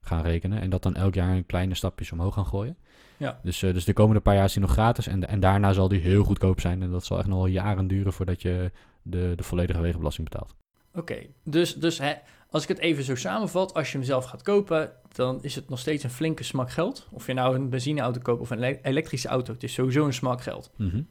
[0.00, 0.60] gaan rekenen.
[0.60, 2.76] En dat dan elk jaar een kleine stapjes omhoog gaan gooien.
[3.20, 3.40] Ja.
[3.42, 5.06] Dus, uh, dus de komende paar jaar is die nog gratis.
[5.06, 6.82] En, en daarna zal die heel goedkoop zijn.
[6.82, 8.70] En dat zal echt nog wel jaren duren voordat je
[9.02, 10.54] de, de volledige wegenbelasting betaalt.
[10.94, 12.12] Oké, dus, dus hè,
[12.50, 15.68] als ik het even zo samenvat, als je hem zelf gaat kopen, dan is het
[15.68, 17.08] nog steeds een flinke smak geld.
[17.10, 20.12] Of je nou een benzineauto koopt of een ele- elektrische auto, het is sowieso een
[20.12, 20.70] smak geld.
[20.76, 21.02] Mhm.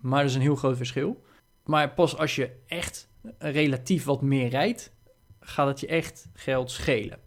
[0.00, 1.24] Maar dat is een heel groot verschil.
[1.64, 4.92] Maar pas als je echt relatief wat meer rijdt,
[5.40, 7.18] gaat het je echt geld schelen.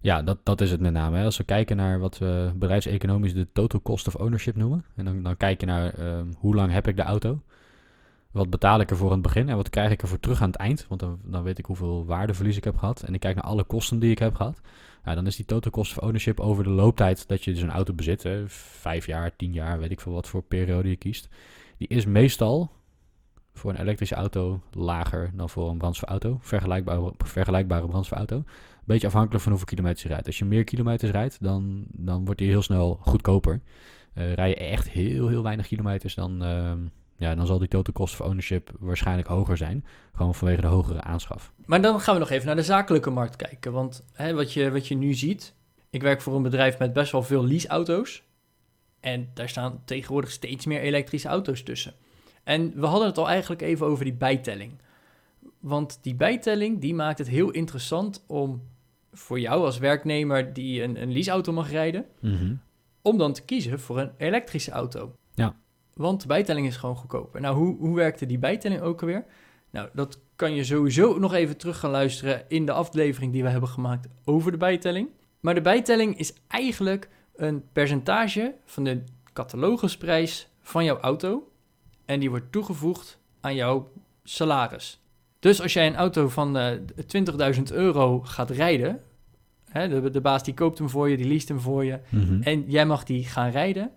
[0.00, 1.24] Ja, dat, dat is het met name.
[1.24, 4.84] Als we kijken naar wat we bedrijfseconomisch de total cost of ownership noemen.
[4.96, 7.42] En dan, dan kijk je naar ehm, hoe lang heb ik de auto.
[8.30, 10.50] Wat betaal ik er voor aan het begin en wat krijg ik ervoor terug aan
[10.50, 10.86] het eind.
[10.88, 13.02] Want dan, dan weet ik hoeveel waardeverlies ik heb gehad.
[13.02, 14.60] En ik kijk naar alle kosten die ik heb gehad.
[15.04, 17.70] Ja, dan is die total cost of ownership over de looptijd dat je dus een
[17.70, 18.22] auto bezit.
[18.22, 21.28] Hè, vijf jaar, tien jaar, weet ik veel wat voor periode je kiest.
[21.76, 22.70] Die is meestal
[23.58, 26.38] voor een elektrische auto lager dan voor een brandstofauto.
[26.40, 28.44] Vergelijkbare, vergelijkbare brandstofauto.
[28.88, 30.26] Beetje afhankelijk van hoeveel kilometers je rijdt.
[30.26, 33.60] Als je meer kilometers rijdt, dan, dan wordt die heel snel goedkoper.
[34.14, 36.78] Eh rij je echt heel, heel weinig kilometers, dan, ehm,
[37.16, 39.84] ja, dan zal die total cost of ownership waarschijnlijk hoger zijn.
[40.14, 41.52] Gewoon vanwege de hogere aanschaf.
[41.66, 43.72] Maar dan gaan we nog even naar de zakelijke markt kijken.
[43.72, 45.54] Want hè, wat, je, wat je nu ziet,
[45.90, 48.22] ik werk voor een bedrijf met best wel veel leaseauto's.
[49.00, 51.94] En daar staan tegenwoordig steeds meer elektrische auto's tussen.
[52.44, 54.72] En we hadden het al eigenlijk even over die bijtelling.
[55.60, 58.62] Want die bijtelling die maakt het heel interessant om
[59.12, 62.54] voor jou als werknemer die een, een leaseauto mag rijden, Mhm.
[63.02, 65.12] om dan te kiezen voor een elektrische auto.
[65.34, 65.56] Ja.
[65.94, 67.40] Want de bijtelling is gewoon goedkoper.
[67.40, 69.24] Nou, hoe, hoe werkte die bijtelling ook alweer?
[69.70, 73.48] Nou, dat kan je sowieso nog even terug gaan luisteren in de aflevering die we
[73.48, 75.08] hebben gemaakt over de bijtelling.
[75.40, 81.50] Maar de bijtelling is eigenlijk een percentage van de catalogusprijs van jouw auto.
[82.04, 83.92] En die wordt toegevoegd aan jouw
[84.24, 85.00] salaris.
[85.38, 86.72] Dus als jij een auto van eh
[87.56, 89.00] 20.000 euro gaat rijden,
[89.70, 92.42] hè, de, de baas die koopt hem voor je, die leest hem voor je, Mhm.
[92.42, 93.90] en jij mag die gaan rijden.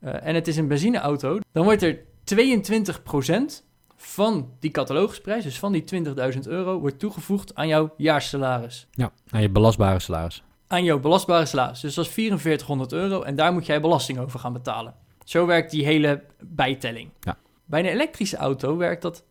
[0.00, 1.38] eh, en het is een benzineauto.
[1.52, 3.64] Dan wordt er 22%
[3.96, 8.86] van die catalogusprijs, dus van die 20.000 euro, wordt toegevoegd aan jouw jaarsalaris.
[8.90, 10.42] Ja, aan je belastbare salaris.
[10.66, 11.80] Aan jouw belastbare salaris.
[11.80, 14.94] Dus dat is 4400 euro en daar moet jij belasting over gaan betalen.
[15.24, 17.10] Zo werkt die hele bijtelling.
[17.20, 17.36] Ja.
[17.64, 19.24] Bij een elektrische auto werkt dat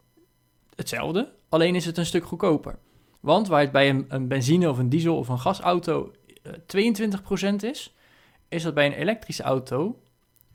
[0.75, 2.79] hetzelfde, alleen is het een stuk goedkoper.
[3.19, 6.11] Want waar het bij een, een benzine of een diesel of een gasauto
[6.43, 7.11] eh,
[7.51, 7.95] 22% is,
[8.47, 9.99] is dat bij een elektrische auto,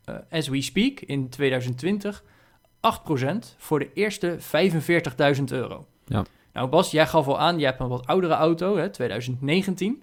[0.05, 2.24] eh, as we speak, in 2020,
[2.81, 4.37] 8% voor de eerste
[5.37, 5.87] 45.000 euro.
[6.05, 6.24] Ja.
[6.52, 10.02] Nou Bas, jij gaf al aan, je hebt een wat oudere auto, hè, 2019.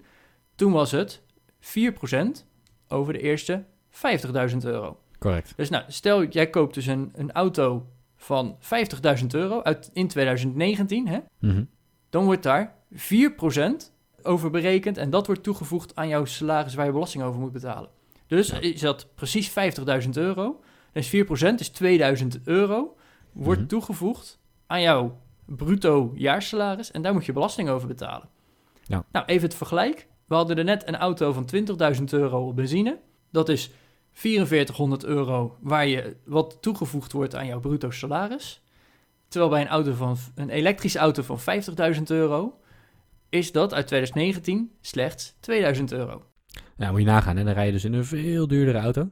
[0.54, 1.22] Toen was het
[1.60, 2.46] 4%
[2.88, 4.98] over de eerste 50.000 euro.
[5.18, 5.52] Correct.
[5.56, 7.86] Dus nou, stel jij koopt dus een, een auto
[8.22, 8.56] van
[9.20, 11.18] 50.000 euro uit, in 2019, hè?
[11.38, 11.64] Mhm.
[12.10, 16.92] dan wordt daar 4% over berekend en dat wordt toegevoegd aan jouw salaris waar je
[16.92, 17.90] belasting over moet betalen.
[18.26, 18.58] Dus Ja.
[18.60, 20.60] is dat precies 50.000 euro,
[20.92, 22.96] dus 4% is 2000 euro,
[23.32, 23.68] wordt Mhm.
[23.68, 28.28] toegevoegd aan jouw bruto jaarsalaris en daar moet je belasting over betalen.
[28.82, 29.04] Ja.
[29.12, 30.08] Nou, even het vergelijk.
[30.26, 32.98] We hadden er net een auto van 20.000 euro op benzine.
[33.30, 33.70] Dat is
[34.12, 38.62] 4400 euro waar je wat toegevoegd wordt aan jouw bruto salaris.
[39.28, 41.38] Terwijl bij een, auto van, een elektrische auto van
[41.96, 42.60] 50.000 euro
[43.28, 46.24] is dat uit 2019 slechts 2000 euro.
[46.76, 47.36] Ja, moet je nagaan.
[47.36, 49.10] En dan rij je dus in een veel duurdere auto.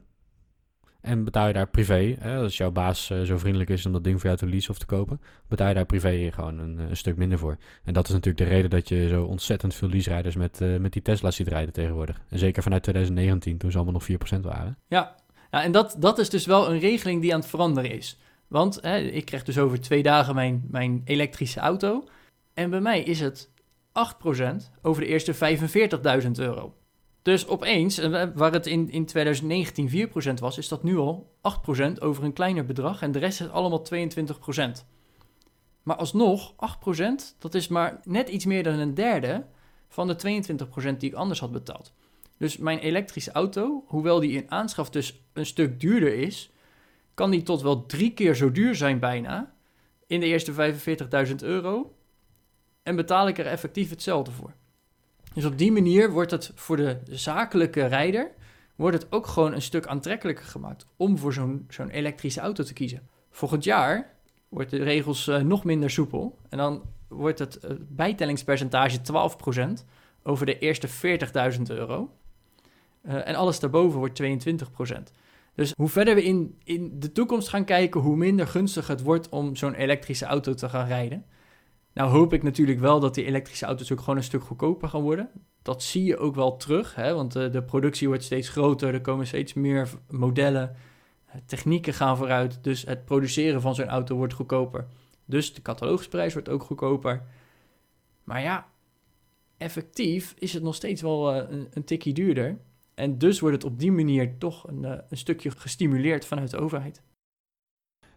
[1.01, 4.03] En betaal je daar privé, hè, als jouw baas eh, zo vriendelijk is om dat
[4.03, 6.97] ding voor jou te leasen of te kopen, betaal je daar privé gewoon een, een
[6.97, 7.57] stuk minder voor.
[7.83, 10.93] En dat is natuurlijk de reden dat je zo ontzettend veel leaserijders met, eh, met
[10.93, 12.21] die Tesla's ziet rijden tegenwoordig.
[12.29, 14.77] En zeker vanuit 2019, toen ze allemaal nog 4% waren.
[14.87, 15.15] Ja,
[15.51, 18.19] ja en dat, dat is dus wel een regeling die aan het veranderen is.
[18.47, 22.03] Want hè, ik krijg dus over twee dagen mijn, mijn elektrische auto.
[22.53, 23.49] En bij mij is het
[23.91, 25.33] 8% over de eerste
[26.23, 26.73] 45.000 euro.
[27.29, 31.99] Dus opeens, eh, waar het in, in 2019 4% was, is dat nu al 8%
[31.99, 33.01] over een kleiner bedrag.
[33.01, 34.85] En de rest is allemaal 22%.
[35.83, 39.45] Maar alsnog, 8%, dat is maar net iets meer dan een derde
[39.87, 41.93] van de 22% die ik anders had betaald.
[42.37, 46.51] Dus mijn elektrische auto, hoewel die in aanschaf dus een stuk duurder is,
[47.13, 49.53] kan die tot wel drie keer zo duur zijn bijna
[50.07, 50.73] in de eerste
[51.27, 51.95] 45.000 euro.
[52.83, 54.53] En betaal ik er effectief hetzelfde voor.
[55.39, 58.31] Dus op die manier wordt het voor de zakelijke rijder
[58.75, 61.33] wordt het ook gewoon een stuk aantrekkelijker gemaakt om voor
[61.67, 63.07] zo'n elektrische auto te kiezen.
[63.31, 64.13] Volgend jaar
[64.49, 68.99] wordt de regels eh, nog minder soepel en dan wordt het eh, bijtellingspercentage
[69.79, 69.85] 12%
[70.23, 70.87] over de eerste
[71.57, 72.11] 40.000 euro.
[73.01, 75.11] Eh, en alles daarboven wordt 22%.
[75.55, 79.29] Dus hoe verder we in, in de toekomst gaan kijken, hoe minder gunstig het wordt
[79.29, 81.25] om zo'n elektrische auto te gaan rijden.
[81.93, 85.01] Nou hoop ik natuurlijk wel dat die elektrische auto's ook gewoon een stuk goedkoper gaan
[85.01, 85.29] worden.
[85.61, 89.01] Dat zie je ook wel terug, hè, want de, de productie wordt steeds groter, er
[89.01, 90.75] komen steeds meer modellen,
[91.25, 94.87] eh, technieken gaan vooruit, dus het produceren van zo'n auto wordt goedkoper.
[95.25, 97.23] Dus de catalogusprijs wordt ook goedkoper.
[98.23, 98.67] Maar ja,
[99.57, 102.59] effectief is het nog steeds wel eh, een, tikje duurder.
[102.93, 106.57] En dus wordt het op die manier toch een, eh, een stukje gestimuleerd vanuit de
[106.57, 107.03] overheid.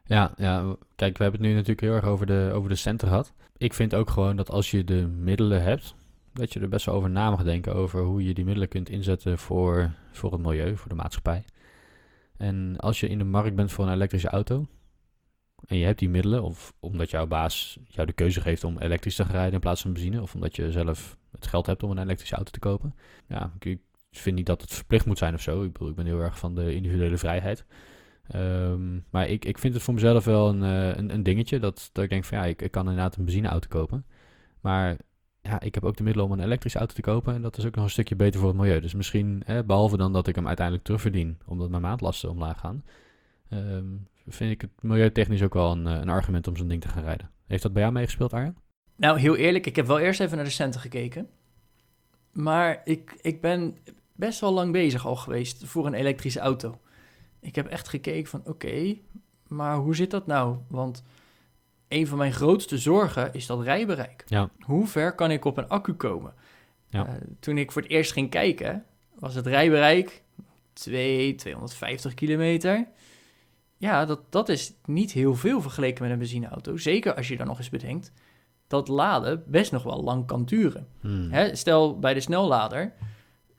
[0.05, 3.09] Ja, ja, kijk, we hebben het nu natuurlijk heel erg over de, over de centen
[3.09, 3.33] gehad.
[3.57, 5.95] Ik vind ook gewoon dat als je de middelen hebt,
[6.33, 8.88] dat je er best wel over na mag denken over hoe je die middelen kunt
[8.88, 11.45] inzetten voor, voor het milieu, voor de maatschappij.
[12.37, 14.67] En als je in de markt bent voor een elektrische auto
[15.67, 19.17] en je hebt die middelen, of omdat jouw baas jou de keuze geeft om elektrisch
[19.17, 21.91] te gaan rijden in plaats van benzine, of omdat je zelf het geld hebt om
[21.91, 22.95] een elektrische auto te kopen.
[23.29, 23.79] Ja, ik
[24.11, 25.62] vind niet dat het verplicht moet zijn of zo.
[25.62, 27.65] Ik bedoel, ik ben heel erg van de individuele vrijheid.
[28.29, 31.91] Ehm, maar ik, ik vind het voor mezelf wel een, uh, een, een, dingetje dat,
[31.93, 34.07] dat ik denk van ja, ik, ik kan inderdaad een benzineauto kopen.
[34.61, 34.97] Maar
[35.41, 37.35] ja, ik heb ook de middelen om een elektrische auto te kopen.
[37.35, 38.81] En dat is ook nog een stukje beter voor het milieu.
[38.81, 42.85] Dus misschien, behalve dan dat ik hem uiteindelijk terugverdien, omdat mijn maandlasten omlaag gaan,
[43.49, 43.87] ehm,
[44.27, 47.03] vind ik het milieutechnisch ook wel een, eh, een argument om zo'n ding te gaan
[47.03, 47.31] rijden.
[47.47, 48.57] Heeft dat bij jou meegespeeld, Arjen?
[48.97, 51.29] Nou, heel eerlijk, ik heb wel eerst even naar de centen gekeken.
[52.33, 53.77] Maar ik, ik ben
[54.13, 56.81] best wel lang bezig al geweest voor een elektrische auto.
[57.42, 58.96] Ik heb echt gekeken van oké,
[59.48, 60.57] maar hoe zit dat nou?
[60.68, 61.02] Want
[61.88, 64.24] een van mijn grootste zorgen is dat rijbereik.
[64.26, 64.50] Ja.
[64.61, 66.35] Hoe ver kan ik op een accu komen?
[66.88, 67.07] Ja.
[67.07, 68.85] Uh, toen ik voor het eerst ging kijken,
[69.18, 70.22] was het rijbereik
[70.72, 72.87] 2, 250 kilometer.
[73.76, 76.76] Ja, dat, dat is niet heel veel vergeleken met een benzineauto.
[76.76, 78.12] Zeker als je dan nog eens bedenkt
[78.72, 80.87] dat laden best nog wel lang kan duren.
[81.00, 81.31] Hmm.
[81.31, 82.92] Hè, stel bij de snellader,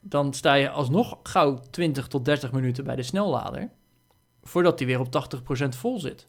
[0.04, 3.70] dan sta je alsnog gauw 20 tot 30 minuten bij de snellader,
[4.44, 5.26] voordat die weer op
[5.66, 6.28] 80% vol zit.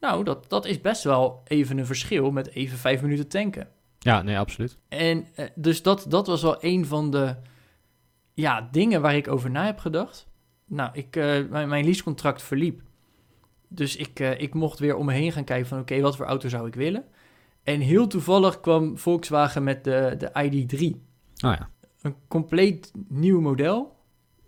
[0.00, 3.68] Nou, dat, dat is best wel even een verschil met even 5 minuten tanken.
[3.98, 4.78] Ja, nee, absoluut.
[4.88, 7.36] En eh, dus dat, dat was wel een van de
[8.34, 10.28] ja, dingen waar ik over na heb gedacht.
[10.64, 12.82] Nou, ik, uh, mijn, mijn leasecontract verliep.
[13.68, 16.26] Dus ik, uh, ik mocht weer om me heen gaan kijken van oké, wat voor
[16.26, 17.04] auto zou ik willen?
[17.62, 20.84] En heel toevallig kwam Volkswagen met de, de ID3.
[21.44, 21.68] Oh ja.
[22.02, 23.96] Een compleet nieuw model.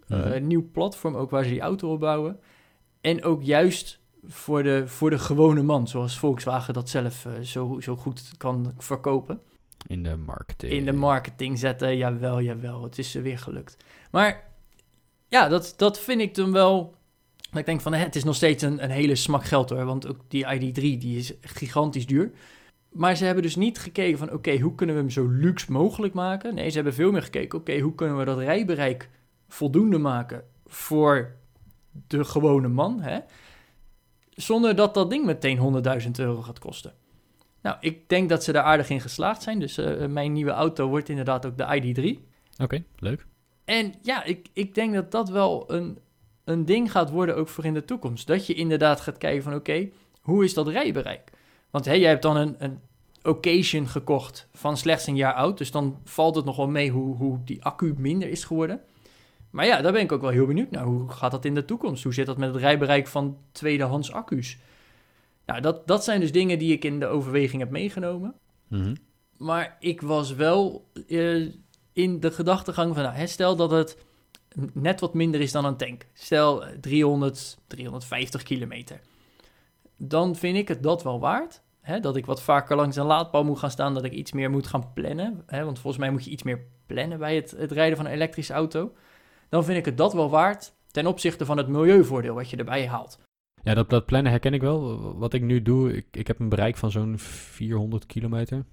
[0.06, 0.20] Mhm.
[0.20, 2.40] Uh, een nieuw platform ook waar ze die auto op bouwen.
[3.00, 7.80] En ook juist voor de, voor de gewone man, zoals Volkswagen dat zelf uh, zo,
[7.80, 9.40] zo goed kan verkopen.
[9.86, 10.72] In de marketing.
[10.72, 13.76] In de marketing zetten, jawel, jawel, het is er weer gelukt.
[14.10, 14.48] Maar
[15.28, 16.94] ja, dat, dat vind ik dan wel...
[17.52, 20.06] Ik denk van, hè, het is nog steeds een, een hele smak geld hoor, want
[20.06, 22.30] ook die ID3 die is gigantisch duur.
[22.90, 26.14] Maar ze hebben dus niet gekeken van, oké, hoe kunnen we hem zo luxe mogelijk
[26.14, 26.54] maken?
[26.54, 29.08] Nee, ze hebben veel meer gekeken, oké, hoe kunnen we dat rijbereik
[29.48, 31.36] voldoende maken voor
[32.06, 33.18] de gewone man, hè?
[34.30, 36.94] Zonder dat dat ding meteen 100.000 euro gaat kosten.
[37.62, 39.58] Nou, ik denk dat ze daar aardig in geslaagd zijn.
[39.58, 41.98] Dus uh, mijn nieuwe auto wordt inderdaad ook de ID3.
[42.52, 43.26] Oké, okay, leuk.
[43.64, 45.98] En ja, ik, ik denk dat dat wel een,
[46.44, 48.26] een ding gaat worden ook voor in de toekomst.
[48.26, 49.88] Dat je inderdaad gaat kijken van, oké,
[50.20, 51.30] hoe is dat rijbereik?
[51.70, 52.80] Want hey, jij hebt dan een, een
[53.22, 55.58] occasion gekocht van slechts een jaar oud.
[55.58, 58.80] Dus dan valt het nog wel mee hoe, hoe die accu minder is geworden.
[59.50, 60.84] Maar ja, daar ben ik ook wel heel benieuwd naar.
[60.84, 62.02] Hoe gaat dat in de toekomst?
[62.02, 64.58] Hoe zit dat met het rijbereik van tweedehands accu's?
[65.46, 68.34] Nou, dat, dat zijn dus dingen die ik in de overweging heb meegenomen.
[68.68, 68.96] Mm -hmm.
[69.36, 71.52] Maar ik was wel uh,
[71.92, 73.96] in de gedachtegang van, nou, stel dat het
[74.72, 76.06] net wat minder is dan een tank.
[76.12, 79.00] Stel 300, 350 kilometer.
[80.02, 81.62] Dan vind ik het dat wel waard.
[81.80, 84.50] Hè, dat ik wat vaker langs een laadpaal moet gaan staan, dat ik iets meer
[84.50, 85.42] moet gaan plannen.
[85.46, 88.12] Hè, want volgens mij moet je iets meer plannen bij het, het rijden van een
[88.12, 88.92] elektrische auto.
[89.48, 92.88] Dan vind ik het dat wel waard ten opzichte van het milieuvoordeel wat je erbij
[92.88, 93.18] haalt.
[93.62, 95.00] Ja, dat, dat plannen herken ik wel.
[95.18, 98.64] Wat ik nu doe, ik, ik heb een bereik van zo'n 400 kilometer.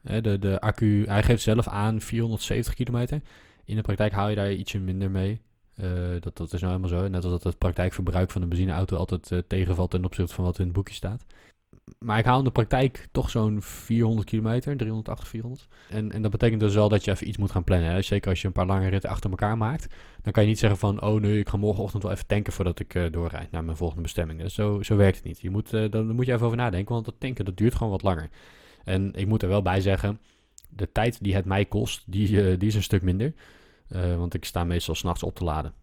[0.00, 3.20] De, de accu, hij geeft zelf aan 470 kilometer.
[3.64, 5.40] In de praktijk haal je daar ietsje minder mee.
[5.82, 7.08] Uh, dat, dat is nou helemaal zo.
[7.08, 10.58] Net als dat het praktijkverbruik van een benzineauto altijd uh, tegenvalt ten opzichte van wat
[10.58, 11.24] in het boekje staat.
[11.98, 15.68] Maar ik haal in de praktijk toch zo'n 400 kilometer, 380, 400.
[15.90, 17.90] En, en dat betekent dus wel dat je even iets moet gaan plannen.
[17.90, 18.02] Hè?
[18.02, 19.94] Zeker als je een paar lange ritten achter elkaar maakt.
[20.22, 22.80] Dan kan je niet zeggen van, oh nee, ik ga morgenochtend wel even tanken voordat
[22.80, 24.50] ik uh, doorrijd naar mijn volgende bestemming.
[24.50, 25.40] Zo, zo werkt het niet.
[25.40, 28.02] Je moet, dan moet je even over nadenken, want dat tanken dat duurt gewoon wat
[28.02, 28.28] langer.
[28.84, 30.20] En ik moet er wel bij zeggen,
[30.68, 33.32] de tijd die het mij kost, die, die is een stuk minder.
[33.92, 35.74] Uh, want ik sta meestal s'nachts op te laden.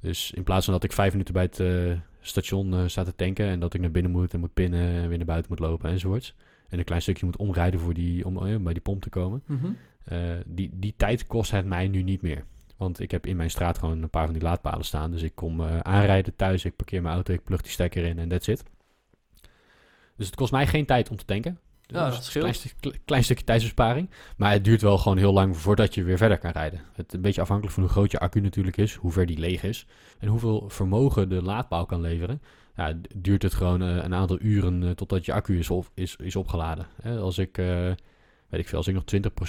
[0.00, 3.14] Dus in plaats van dat ik vijf minuten bij het uh, station uh, sta te
[3.14, 5.60] tanken en dat ik naar binnen moet en moet pinnen en weer naar buiten moet
[5.60, 6.34] lopen enzovoorts.
[6.68, 9.42] En een klein stukje moet omrijden voor die, om bij die pomp te komen.
[9.46, 9.76] Mm -hmm.
[10.46, 12.44] die, die tijd kost het mij nu niet meer.
[12.76, 15.10] Want ik heb in mijn straat gewoon een paar van die laadpalen staan.
[15.10, 18.28] Dus ik kom aanrijden thuis, ik parkeer mijn auto, ik plug die stekker in en
[18.28, 18.64] that's it.
[20.16, 21.58] Dus het kost mij geen tijd om te tanken.
[21.86, 24.10] Ja, dus een klein, stuk, klein, stukje tijdsbesparing.
[24.36, 26.80] Maar het duurt wel gewoon heel lang voordat je weer verder kan rijden.
[26.92, 29.62] Het een beetje afhankelijk van hoe groot je accu natuurlijk is, hoe ver die leeg
[29.62, 29.86] is
[30.18, 32.42] en hoeveel vermogen de laadpaal kan leveren.
[32.76, 36.16] Ja, duurt het gewoon uh, een aantal uren uh, totdat je accu is, op, is,
[36.16, 36.86] is opgeladen.
[37.02, 37.66] Als ik uh,
[38.48, 39.04] weet ik veel, als ik nog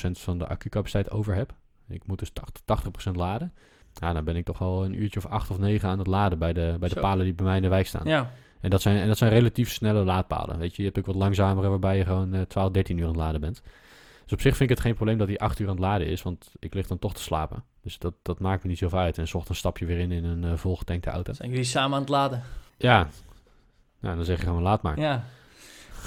[0.07, 1.53] 20% van de accucapaciteit over heb,
[1.89, 3.53] ik moet dus 80%, 80% laden,
[3.93, 6.39] ja, dan ben ik toch al een uurtje of acht of negen aan het laden
[6.39, 7.01] bij de, bij de Zo.
[7.01, 8.07] palen die bij mij in de wijk staan.
[8.07, 10.57] Ja, En, dat zijn, en dat zijn relatief snelle laadpalen.
[10.59, 13.09] Weet je, je hebt ook wat langzamere waarbij je gewoon eh 12, 13 uur aan
[13.09, 13.61] het laden bent.
[14.23, 16.07] Dus op zich vind ik het geen probleem dat hij 8 uur aan het laden
[16.07, 17.63] is, want ik lig dan toch te slapen.
[17.81, 19.17] Dus dat, dat maakt me niet zoveel uit.
[19.17, 21.33] En 's ochtends stap je weer in in een eh, volgetankte auto.
[21.33, 22.43] zijn jullie samen aan het laden?
[22.77, 23.07] Ja,
[23.99, 24.99] nou, dan zeg je gewoon laat maar.
[24.99, 25.23] Ja.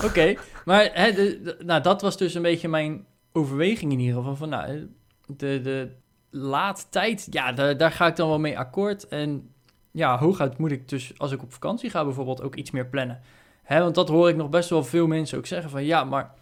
[0.04, 0.34] Oké,
[0.64, 4.36] maar hè, de, de- nou, dat was dus een beetje mijn overweging in ieder geval.
[4.36, 4.82] Van, nou, eh,
[5.26, 5.90] de, de
[6.30, 9.08] laadtijd, ja, daar, daar ga ik dan wel mee akkoord.
[9.08, 9.52] En
[9.90, 13.20] ja, hooguit moet ik dus, als ik op vakantie ga bijvoorbeeld, ook iets meer plannen.
[13.62, 16.34] Hè, want dat hoor ik nog best wel veel mensen ook zeggen van, ja, maar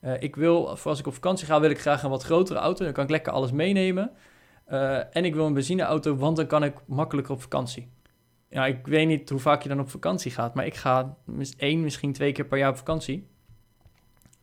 [0.00, 2.58] eh, ik wil, voor als ik op vakantie ga, wil ik graag een wat grotere
[2.58, 2.84] auto.
[2.84, 4.10] Dan kan ik lekker alles meenemen.
[4.64, 7.88] Eh, en ik wil een benzineauto, want dan kan ik makkelijker op vakantie.
[8.48, 11.16] Ja, ik weet niet hoe vaak je dan op vakantie gaat, maar ik ga
[11.56, 13.28] één, misschien twee keer per jaar op vakantie.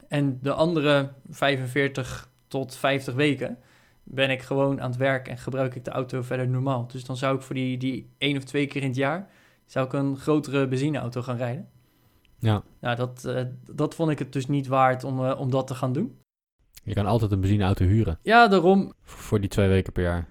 [0.08, 3.58] En de andere 45 tot 50 weken
[4.06, 6.88] ben ik gewoon aan het werk en gebruik ik de auto verder normaal.
[6.88, 9.30] Dus dan zou ik voor die, die één of twee keer in het jaar,
[9.66, 11.70] zou ik een grotere benzineauto gaan rijden.
[12.40, 15.68] Ja, Nou, dat, eh, dat vond ik het dus niet waard om, eh, om dat
[15.68, 16.18] te gaan doen.
[16.84, 20.28] je kan altijd een benzineauto huren Ja, daarom, voor voor die twee weken per jaar.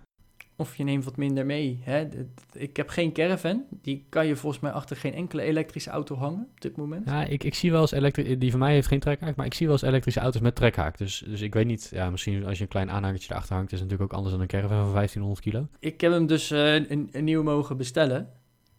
[0.56, 1.80] Of je neemt wat minder mee.
[1.82, 2.08] Hè?
[2.52, 3.64] Ik heb geen caravan.
[3.82, 7.08] Die kan je volgens mij achter geen enkele elektrische auto hangen op dit moment.
[7.08, 8.38] Ja, ik, ik zie wel eens elektrische...
[8.38, 10.98] Die van mij heeft geen trekhaak, maar ik zie wel eens elektrische auto's met trekhaak.
[10.98, 11.88] Dus, dus ik weet niet...
[11.92, 13.72] Ja, misschien als je een klein aanhangertje erachter hangt...
[13.72, 15.68] is het natuurlijk ook anders dan een caravan van 1500 kilo.
[15.78, 18.32] Ik heb hem dus eh, een, een nieuw mogen bestellen.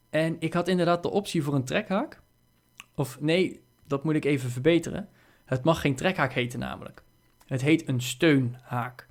[0.09, 2.21] En ik had inderdaad de optie voor een trekhaak.
[2.95, 5.09] Of nee, dat moet ik even verbeteren.
[5.45, 7.03] Het mag geen trekhaak heten namelijk.
[7.45, 9.07] Het heet een steunhaak.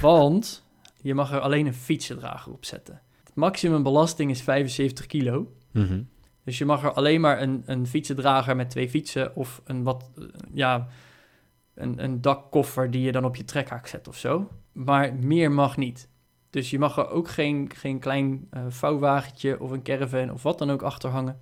[0.00, 0.67] Want
[1.00, 3.02] je mag er alleen een fietsendrager op zetten.
[3.24, 5.52] Het maximum belasting is 75 kilo.
[5.72, 6.02] Mhm.
[6.44, 10.10] Dus je mag er alleen maar een, een fietsendrager met twee fietsen of een wat,
[10.52, 10.88] ja,
[11.74, 14.50] een, een dakkoffer die je dan op je trekhaak zet of zo.
[14.72, 16.08] Maar meer mag niet.
[16.50, 20.58] Dus je mag er ook geen, geen klein eh, vouwwagentje of een caravan of wat
[20.58, 21.38] dan ook achter hangen.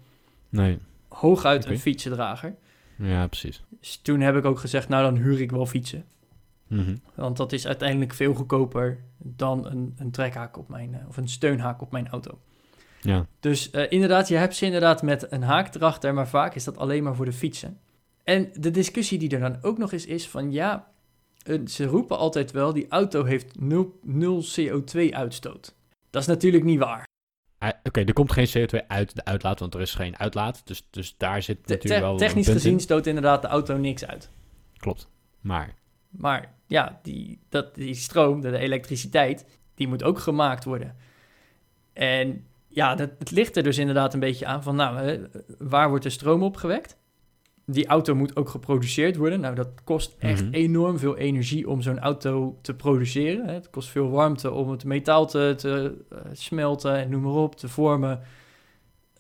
[0.49, 2.57] Nee, Hooguit een fietsendrager.
[2.97, 3.64] ja, precies.
[3.81, 6.05] Dus toen heb ik ook gezegd, nou dan huur ik wel fietsen.
[6.69, 6.97] Mhm.
[7.15, 11.29] Want dat is uiteindelijk veel goedkoper dan een, een trekhaak op mijn, eh, of een
[11.29, 12.39] steunhaak op mijn auto.
[13.01, 16.65] Ja, Dus eh, inderdaad, je hebt ze inderdaad met een haak erachter, maar vaak is
[16.65, 17.79] dat alleen maar voor de fietsen.
[18.25, 20.89] En de discussie die er dan ook nog is, is van ja,
[21.43, 25.75] eh, ze roepen altijd wel, die auto heeft 0, 0 CO2-uitstoot.
[26.11, 27.05] Dat is natuurlijk niet waar.
[27.83, 30.63] Oké, er komt geen CO2 uit de uitlaat, want er is geen uitlaat.
[30.67, 32.81] Dus, dus daar zit natuurlijk te- wel technisch gezien in.
[32.81, 34.31] stoot inderdaad de auto niks uit.
[34.77, 35.09] Klopt.
[35.41, 35.75] Maar,
[36.19, 40.97] Maar ja, die, dat, die stroom, de, elektriciteit, die moet ook gemaakt worden.
[41.93, 45.21] En ja, dat, het ligt er dus inderdaad een beetje aan van, nou,
[45.59, 46.97] waar wordt de stroom opgewekt?
[47.65, 49.41] Die auto moet ook geproduceerd worden.
[49.41, 50.53] Nou, dat kost echt Mhm.
[50.55, 53.49] enorm veel energie om zo'n auto te produceren.
[53.49, 57.57] Het kost veel warmte om het metaal te, te eh, smelten en noem maar op,
[57.57, 58.21] te vormen.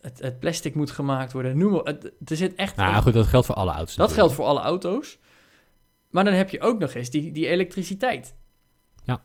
[0.00, 3.26] Het, het plastic moet gemaakt worden, noem maar het, Er zit echt nou goed, dat
[3.26, 3.96] geldt voor alle auto's.
[3.96, 4.18] dat natuurlijk.
[4.34, 5.18] geldt voor alle auto's.
[6.16, 8.34] Maar dan heb je ook nog eens die, die elektriciteit.
[9.04, 9.22] Ja.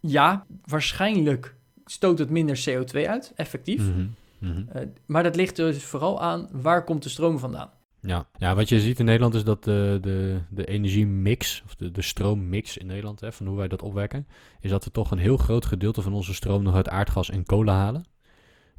[0.00, 3.82] Ja, waarschijnlijk stoot het minder CO2 uit, effectief.
[3.88, 4.06] Mhm,
[4.38, 4.68] mhm.
[4.68, 7.70] Eh, maar dat ligt dus vooral aan waar komt de stroom vandaan.
[8.00, 8.26] Ja.
[8.38, 12.02] ja, wat je ziet in Nederland is dat de, de, de energiemix, of de, de
[12.02, 14.26] stroommix in Nederland, hè, van hoe wij dat opwekken,
[14.60, 17.44] is dat we toch een heel groot gedeelte van onze stroom nog uit aardgas en
[17.44, 18.04] kolen halen.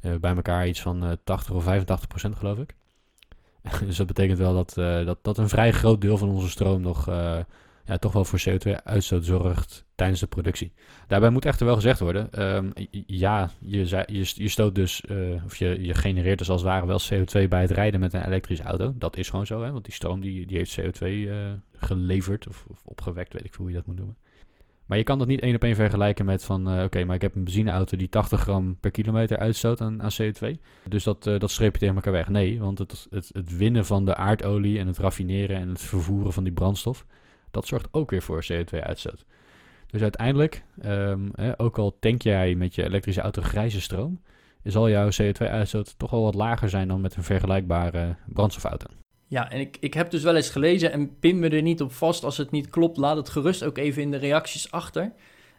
[0.00, 2.74] Eh, bij elkaar iets van eh 80 of 85 procent, geloof ik.
[3.86, 6.80] dus dat betekent wel dat, eh, dat, dat een vrij groot deel van onze stroom
[6.80, 7.38] nog eh,
[7.84, 10.72] ja, toch wel voor CO2-uitstoot zorgt tijdens de productie.
[11.06, 12.70] Daarbij moet echter wel gezegd worden, ehm,
[13.06, 17.00] ja, je, je, stoot dus, eh, of je, je genereert dus als het ware wel
[17.00, 18.94] CO2 bij het rijden met een elektrische auto.
[18.96, 22.64] Dat is gewoon zo, hè, want die stroom die, die heeft CO2 eh, geleverd of,
[22.68, 24.16] of opgewekt, weet ik veel hoe je dat moet noemen.
[24.92, 27.22] Maar je kan dat niet één op één vergelijken met van, eh, oké, maar ik
[27.22, 30.60] heb een benzineauto die 80 gram per kilometer uitstoot aan, aan CO2.
[30.88, 32.28] Dus dat, eh, dat streep je tegen elkaar weg.
[32.28, 36.32] Nee, want het, het, het winnen van de aardolie en het raffineren en het vervoeren
[36.32, 37.06] van die brandstof,
[37.50, 39.24] dat zorgt ook weer voor CO2-uitstoot.
[39.86, 44.20] Dus uiteindelijk, ehm, ook al tank jij met je elektrische auto grijze stroom,
[44.62, 49.01] zal jouw CO2-uitstoot toch wel wat lager zijn dan met een vergelijkbare brandstofauto.
[49.32, 51.92] Ja, en ik, ik heb dus wel eens gelezen en pin me er niet op
[51.92, 52.24] vast.
[52.24, 55.12] Als het niet klopt, laat het gerust ook even in de reacties achter.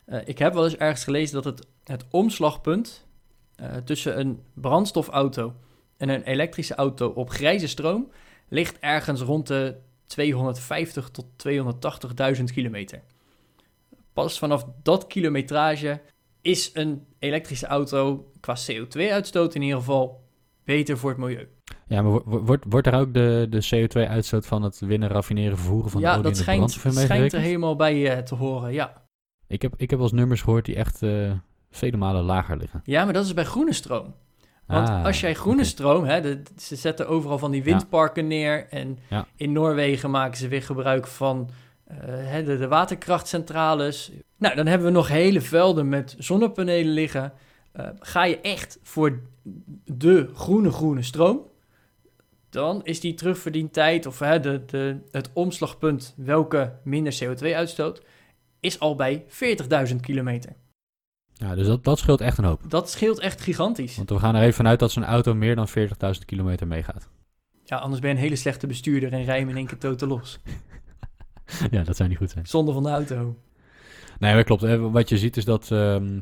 [0.06, 3.08] Eh, ik heb wel eens ergens gelezen dat het, het omslagpunt
[3.56, 5.54] eh, tussen een brandstofauto
[5.98, 8.12] en een elektrische auto op grijze stroom
[8.48, 11.26] ligt ergens rond de 250 tot
[12.38, 13.02] 280.000 kilometer.
[14.14, 16.02] Pas vanaf dat kilometrage
[16.42, 20.24] is een elektrische auto qua CO2-uitstoot in ieder geval
[20.64, 21.48] beter voor het milieu.
[21.94, 25.58] Ja, maar wo- wo- wordt, wordt daar ook de, de CO2-uitstoot van het winnen, raffineren,
[25.58, 28.36] vervoeren van de ja, olie dat de schijnt, in schijnt er helemaal bij eh, te
[28.36, 28.94] horen, ja.
[29.48, 31.32] Ik heb, ik heb wel eens nummers gehoord die echt eh,
[31.72, 32.82] vele malen lager liggen.
[32.84, 34.14] Ja, maar dat is bij groene stroom.
[34.68, 38.68] Want Ah, als jij groene stroom, hè, de- ze zetten overal van die windparken neer.
[38.70, 39.26] En Ja.
[39.36, 41.50] in Noorwegen maken ze weer gebruik van
[41.88, 44.12] eh, hè, de, de waterkrachtcentrales.
[44.38, 47.34] Nou, dan hebben we nog hele velden met zonnepanelen liggen.
[48.00, 49.20] Ga je echt voor
[49.86, 51.40] de groene groene stroom,
[52.54, 58.02] dan is die terugverdientijd of hè, de, de, het omslagpunt welke minder CO2 uitstoot,
[58.60, 59.26] is al bij
[59.90, 60.54] 40.000 kilometer.
[61.34, 62.62] Ja, dus dat, dat scheelt echt een hoop.
[62.68, 63.96] Dat scheelt echt gigantisch.
[63.96, 67.10] Want we gaan er even vanuit dat zo'n auto meer dan 40.000 kilometer meegaat.
[67.64, 69.78] Ja, anders ben je een hele slechte bestuurder en rij je hem in één keer
[69.78, 70.40] totaal los.
[71.72, 72.46] ja, dat zou niet goed zijn.
[72.46, 73.36] Zonde van de auto.
[74.20, 74.64] Nee, dat klopt.
[74.64, 76.20] Eh, Wat je ziet is dat ehm,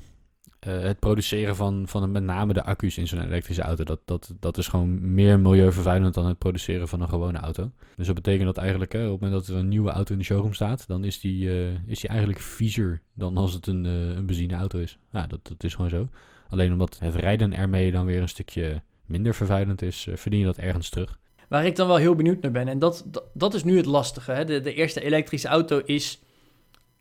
[0.61, 4.33] eh, het produceren van, van met name de accu's in zo'n elektrische auto, dat, dat,
[4.39, 7.71] dat is gewoon meer milieuvervuilend dan het produceren van een gewone auto.
[7.95, 10.19] Dus dat betekent dat eigenlijk, hè, op het moment dat er een nieuwe auto in
[10.19, 13.85] de showroom staat, dan is die, eh, is die eigenlijk viezer dan als het een,
[13.85, 14.97] eh, een benzineauto is.
[15.11, 16.07] Ja, dat, dat is gewoon zo.
[16.49, 20.57] Alleen omdat het rijden ermee dan weer een stukje minder vervuilend is, verdien je dat
[20.57, 21.19] ergens terug.
[21.47, 24.31] Waar ik dan wel heel benieuwd naar ben, en dat, dat, is nu het lastige.
[24.31, 24.45] Hè?
[24.45, 26.21] De, de eerste elektrische auto is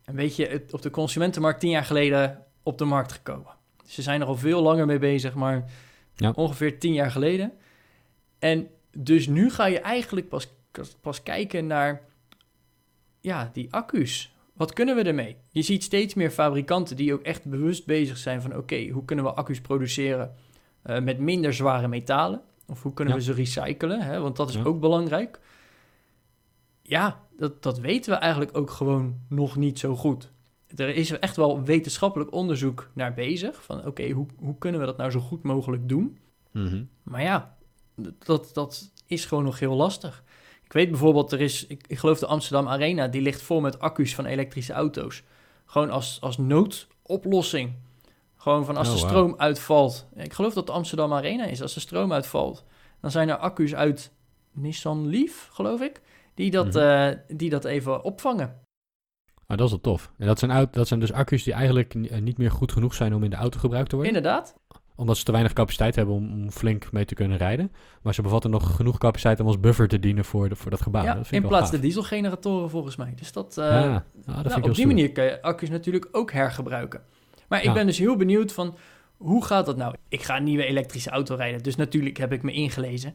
[0.05, 3.51] een beetje op de consumentenmarkt tien jaar geleden op de markt gekomen.
[3.85, 5.71] Ze zijn er al veel langer mee bezig, maar
[6.15, 6.31] Ja.
[6.35, 7.51] ongeveer tien jaar geleden.
[8.39, 10.47] En dus nu ga je eigenlijk pas,
[11.01, 12.01] pas kijken naar
[13.19, 14.35] ja, die accu's.
[14.53, 15.35] Wat kunnen we ermee?
[15.51, 18.55] Je ziet steeds meer fabrikanten die ook echt bewust bezig zijn van...
[18.57, 20.35] oké, hoe kunnen we accu's produceren
[20.81, 22.41] eh, met minder zware metalen?
[22.67, 23.19] Of hoe kunnen Ja.
[23.19, 24.01] we ze recyclen?
[24.01, 24.19] Hè?
[24.19, 24.63] Want dat is Ja.
[24.63, 25.39] ook belangrijk.
[26.81, 30.31] Ja, dat, dat weten we eigenlijk ook gewoon nog niet zo goed.
[30.75, 33.63] Er is echt wel wetenschappelijk onderzoek naar bezig.
[33.63, 36.17] Van oké, hoe, hoe kunnen we dat nou zo goed mogelijk doen?
[36.51, 36.83] Mhm.
[37.03, 37.57] Maar ja,
[38.19, 40.23] dat, dat is gewoon nog heel lastig.
[40.63, 43.79] Ik weet bijvoorbeeld, er is, ik, ik geloof de Amsterdam Arena, die ligt vol met
[43.79, 45.23] accu's van elektrische auto's.
[45.65, 47.73] Gewoon als, als noodoplossing.
[48.37, 50.07] Gewoon van als Oh, de stroom uitvalt.
[50.15, 52.65] Ik geloof dat de Amsterdam Arena is, als de stroom uitvalt.
[53.01, 54.11] Dan zijn er accu's uit
[54.51, 56.01] Nissan Leaf, geloof ik,
[56.33, 56.77] die dat, Mhm.
[56.77, 58.59] eh, die dat even opvangen.
[59.51, 60.11] Maar dat is wel tof.
[60.17, 63.15] En dat zijn, dat zijn dus accu's die eigenlijk eh, niet meer goed genoeg zijn
[63.15, 64.15] om in de auto gebruikt te worden.
[64.15, 64.55] Inderdaad.
[64.95, 67.71] Omdat ze te weinig capaciteit hebben om, om flink mee te kunnen rijden.
[68.01, 70.81] Maar ze bevatten nog genoeg capaciteit om als buffer te dienen voor, de, voor dat
[70.81, 71.03] gebouw.
[71.03, 71.85] ja, dat vind in plaats de gaaf.
[71.85, 73.13] dieselgeneratoren volgens mij.
[73.15, 74.87] Dus dat, eh, Ja, ah, dat Nou, op die stoer.
[74.87, 77.01] manier kan je accu's natuurlijk ook hergebruiken.
[77.47, 77.73] Maar ik Ja.
[77.73, 78.75] ben dus heel benieuwd van,
[79.17, 79.95] hoe gaat dat nou?
[80.09, 83.13] Ik ga een nieuwe elektrische auto rijden, dus natuurlijk heb ik me ingelezen.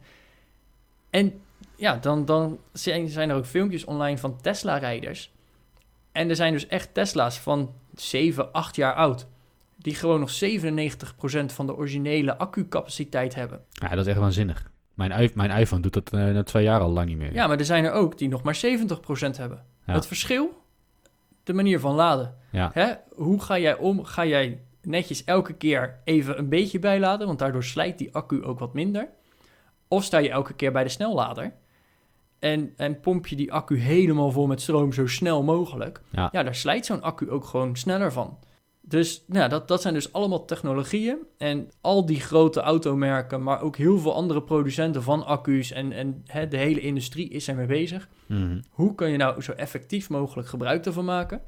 [1.11, 1.33] En
[1.77, 5.35] ja, dan, dan zijn, zijn er ook filmpjes online van Tesla-rijders.
[6.17, 9.27] En er zijn dus echt Tesla's van 7, 8 jaar oud.
[9.77, 10.35] Die gewoon nog 97%
[11.47, 13.61] van de originele accucapaciteit hebben.
[13.69, 14.71] Ja, dat is echt waanzinnig.
[14.95, 17.33] Mijn, mijn iPhone doet dat eh, na twee jaar al lang niet meer.
[17.33, 18.59] Ja, maar er zijn er ook die nog maar 70%
[19.37, 19.65] hebben.
[19.87, 19.93] Ja.
[19.93, 20.63] Het verschil?
[21.45, 22.35] De manier van laden.
[22.51, 22.71] Ja.
[22.73, 22.93] Hè?
[23.15, 24.05] Hoe ga jij om?
[24.05, 27.27] Ga jij netjes elke keer even een beetje bijladen?
[27.27, 29.09] Want daardoor slijt die accu ook wat minder.
[29.89, 31.53] Of sta je elke keer bij de snellader
[32.47, 36.01] en, en pomp je die accu helemaal vol met stroom zo snel mogelijk?
[36.11, 36.29] Ja.
[36.33, 38.39] ja daar slijt zo'n accu ook gewoon sneller van.
[38.81, 41.19] Dus nou, dat, dat zijn dus allemaal technologieën.
[41.39, 46.23] En al die grote automerken, maar ook heel veel andere producenten van accu's en, en
[46.27, 48.09] hè, de hele industrie is ermee bezig.
[48.27, 48.61] Mhm.
[48.71, 51.41] Hoe kun je nou zo effectief mogelijk gebruik ervan maken?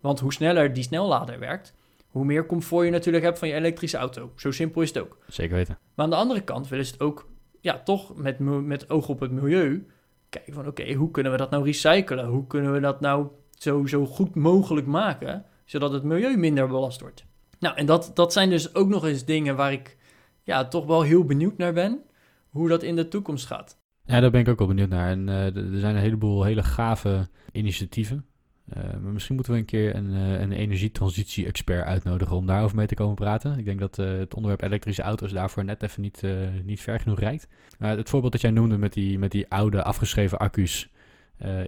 [0.00, 1.74] Want hoe sneller die snellader werkt,
[2.08, 4.32] hoe meer comfort je natuurlijk hebt van je elektrische auto.
[4.36, 5.18] Zo simpel is het ook.
[5.28, 5.78] Zeker weten.
[5.94, 7.28] Maar aan de andere kant willen ze het ook,
[7.60, 9.86] ja, toch met, met oog op het milieu.
[10.28, 12.26] Kijken van, oké, hoe kunnen we dat nou recyclen?
[12.26, 17.00] Hoe kunnen we dat nou zo, zo goed mogelijk maken, zodat het milieu minder belast
[17.00, 17.24] wordt?
[17.58, 19.96] Nou, en dat, dat zijn dus ook nog eens dingen waar ik,
[20.42, 22.00] ja, toch wel heel benieuwd naar ben.
[22.48, 23.78] Hoe dat in de toekomst gaat.
[24.04, 25.10] Ja, daar ben ik ook wel benieuwd naar.
[25.10, 28.26] En eh, er zijn een heleboel hele gave initiatieven.
[28.68, 32.94] Eh, misschien moeten we een keer een, eh, een energietransitie-expert uitnodigen om daarover mee te
[32.94, 33.58] komen praten.
[33.58, 36.22] Ik denk dat eh, het onderwerp elektrische auto's daarvoor net even niet,
[36.64, 37.48] niet ver genoeg reikt.
[37.78, 40.90] Het voorbeeld dat jij noemde met die, met die oude afgeschreven accu's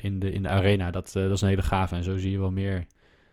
[0.00, 1.94] in, de, in de arena, dat, dat is een hele gave.
[1.94, 2.86] En zo zie je wel meer,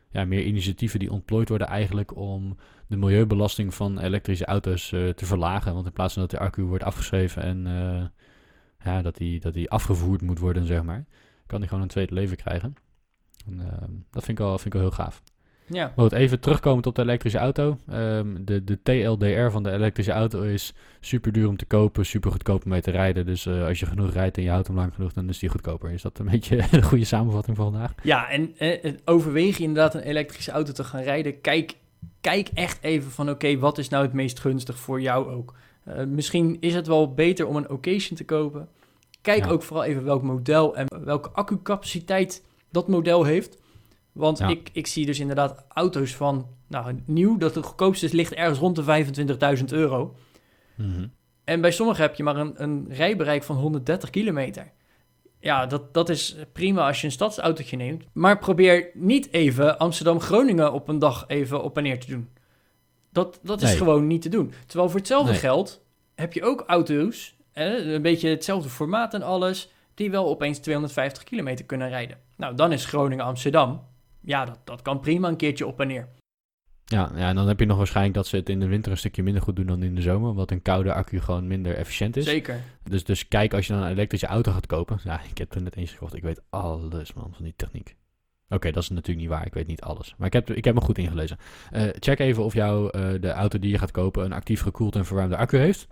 [0.09, 2.57] ja, meer initiatieven die ontplooid worden eigenlijk om
[2.87, 5.73] de milieubelasting van elektrische auto's te verlagen.
[5.73, 7.63] Want in plaats van dat de accu wordt afgeschreven en
[8.83, 11.05] ja, dat, die, dat die afgevoerd moet worden, zeg maar,
[11.45, 12.75] kan die gewoon een tweede leven krijgen.
[13.47, 15.21] En, ehm, dat vind ik, wel, vind ik heel gaaf.
[15.67, 17.77] Ja, Maar goed, even terugkomend op de elektrische auto.
[17.89, 22.31] Ehm, de, de TLDR van de elektrische auto is super duur om te kopen, super
[22.31, 23.25] goedkoop om mee te rijden.
[23.25, 25.49] Dus eh, als je genoeg rijdt en je houdt hem lang genoeg, dan is die
[25.49, 25.91] goedkoper.
[25.91, 27.93] Is dat een beetje een goede samenvatting van vandaag?
[28.03, 31.77] Ja, en eh, overweeg je inderdaad een elektrische auto te gaan rijden, kijk,
[32.21, 35.53] kijk echt even van oké, wat is nou het meest gunstig voor jou ook?
[35.83, 38.67] Eh, misschien is het wel beter om een occasion te kopen.
[39.21, 39.51] Kijk Ja.
[39.51, 42.43] ook vooral even welk model en welke accucapaciteit
[42.75, 43.57] dat model heeft.
[44.11, 44.47] Want Ja.
[44.47, 48.59] ik, ik zie dus inderdaad auto's van, nou nieuw, dat het goedkoopste is, ligt ergens
[48.59, 48.83] rond de
[49.57, 50.15] 25.000 euro.
[50.75, 51.07] Mhm.
[51.43, 54.71] En bij sommigen heb je maar een, een rijbereik van 130 kilometer.
[55.39, 58.03] Ja, dat, dat is prima als je een stadsautootje neemt.
[58.13, 62.29] Maar probeer niet even Amsterdam-Groningen op een dag even op en neer te doen.
[63.11, 63.77] Dat, dat is Nee.
[63.77, 64.53] gewoon niet te doen.
[64.65, 65.39] Terwijl voor hetzelfde Nee.
[65.39, 65.81] geld
[66.15, 71.23] heb je ook auto's, hè, een beetje hetzelfde formaat en alles, die wel opeens 250
[71.23, 72.17] kilometer kunnen rijden.
[72.37, 73.81] Nou, dan is Groningen-Amsterdam.
[74.21, 76.07] Ja, dat, dat kan prima een keertje op en neer.
[76.85, 78.97] Ja, ja, en dan heb je nog waarschijnlijk dat ze het in de winter een
[78.97, 80.29] stukje minder goed doen dan in de zomer.
[80.29, 82.25] Omdat een koude accu gewoon minder efficiënt is.
[82.25, 82.61] Zeker.
[82.83, 84.99] Dus, dus kijk als je dan een elektrische auto gaat kopen.
[85.03, 86.15] Ja, ik heb er net eens gekocht.
[86.15, 87.95] Ik weet alles, man, van die techniek.
[88.49, 89.45] Oké, dat is natuurlijk niet waar.
[89.45, 90.15] Ik weet niet alles.
[90.17, 91.37] Maar ik heb, ik heb me goed ingelezen.
[91.71, 94.95] Eh, check even of jouw eh, de auto die je gaat kopen een actief gekoeld
[94.95, 95.87] en verwarmde accu heeft.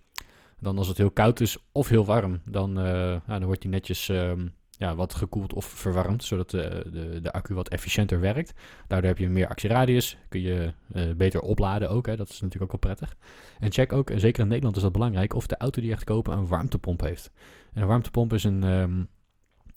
[0.60, 3.70] Dan als het heel koud is of heel warm, dan, eh, ja, dan wordt die
[3.70, 4.48] netjes ehm,
[4.78, 6.24] ja, wat gekoeld of verwarmd.
[6.24, 8.54] Zodat de, de, de accu wat efficiënter werkt.
[8.88, 10.18] Daardoor heb je meer actieradius.
[10.30, 12.06] Kun je eh, beter opladen ook.
[12.06, 12.16] Hè.
[12.16, 13.18] Dat is natuurlijk ook wel prettig.
[13.60, 15.96] En check ook, en zeker in Nederland is dat belangrijk, of de auto die je
[15.96, 17.32] gaat kopen een warmtepomp heeft.
[17.74, 19.04] En een warmtepomp is een, ehm,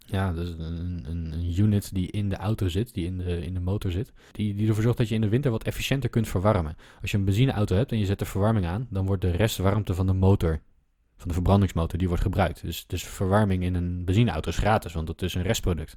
[0.06, 3.54] ja, dus een, een, een unit die in de auto zit, die in de, in
[3.54, 4.12] de motor zit.
[4.32, 6.76] Die, die ervoor zorgt dat je in de winter wat efficiënter kunt verwarmen.
[7.00, 9.94] Als je een benzineauto hebt en je zet de verwarming aan, dan wordt de restwarmte
[9.94, 10.60] van de motor,
[11.16, 12.62] van de verbrandingsmotor, die wordt gebruikt.
[12.62, 15.96] Dus, dus verwarming in een benzineauto is gratis, want het is een restproduct.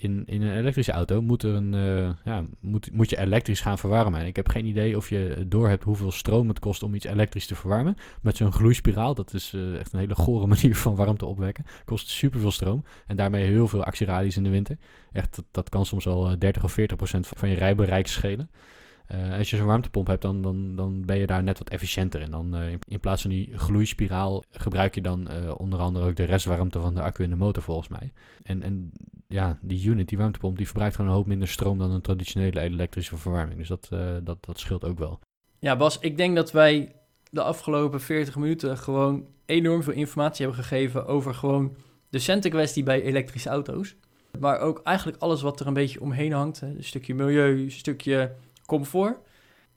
[0.00, 3.78] In, in een elektrische auto moet, er een, eh, ja, moet, moet je elektrisch gaan
[3.78, 4.20] verwarmen.
[4.20, 7.04] En ik heb geen idee of je door hebt hoeveel stroom het kost om iets
[7.04, 7.96] elektrisch te verwarmen.
[8.22, 11.64] Met zo'n gloeispiraal, dat is eh, echt een hele gore manier van warmte opwekken.
[11.84, 14.78] Kost superveel stroom en daarmee heel veel actieradius in de winter.
[15.12, 18.50] Echt, dat, dat kan soms wel eh, 30 of 40 procent van je rijbereik schelen.
[19.08, 22.20] Eh, als je zo'n warmtepomp hebt, dan, dan, dan ben je daar net wat efficiënter.
[22.20, 26.06] En dan eh, in, in plaats van die gloeispiraal gebruik je dan eh, onder andere
[26.06, 28.12] ook de restwarmte van de accu in de motor volgens mij.
[28.42, 28.92] En, en
[29.28, 32.60] ja, die unit, die warmtepomp, die verbruikt gewoon een hoop minder stroom dan een traditionele
[32.60, 33.58] elektrische verwarming.
[33.58, 35.20] Dus dat, eh, dat, dat scheelt ook wel.
[35.58, 36.92] Ja, Bas, ik denk dat wij
[37.30, 41.76] de afgelopen 40 minuten gewoon enorm veel informatie hebben gegeven over gewoon
[42.08, 43.96] de centenkwestie bij elektrische auto's.
[44.38, 46.60] Maar ook eigenlijk alles wat er een beetje omheen hangt.
[46.60, 48.34] Een stukje milieu, een stukje
[48.66, 49.18] comfort.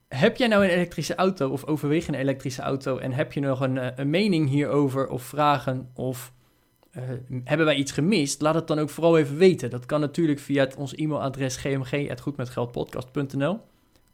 [0.08, 3.60] Heb jij nou een elektrische auto of overweeg een elektrische auto en heb je nog
[3.60, 6.34] een, eh, een mening hierover of vragen of
[6.92, 7.04] eh,
[7.44, 8.42] hebben wij iets gemist?
[8.42, 9.70] Laat het dan ook vooral even weten.
[9.70, 13.60] Dat kan natuurlijk via het, ons e-mailadres gmg.goedmetgeldpodcast.nl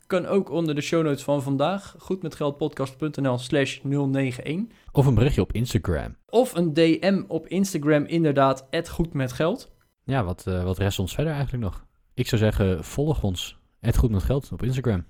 [0.08, 4.66] kan ook onder de show notes van vandaag, goedmetgeldpodcast.nl slash 091.
[4.92, 6.16] Of een berichtje op Instagram.
[6.30, 9.72] Of een DM op Instagram, inderdaad, goedmetgeld.
[10.04, 11.86] Ja, wat, eh, wat rest ons verder eigenlijk nog?
[12.14, 13.58] Ik zou zeggen, volg ons.
[13.80, 15.06] Het goed met geld op Instagram.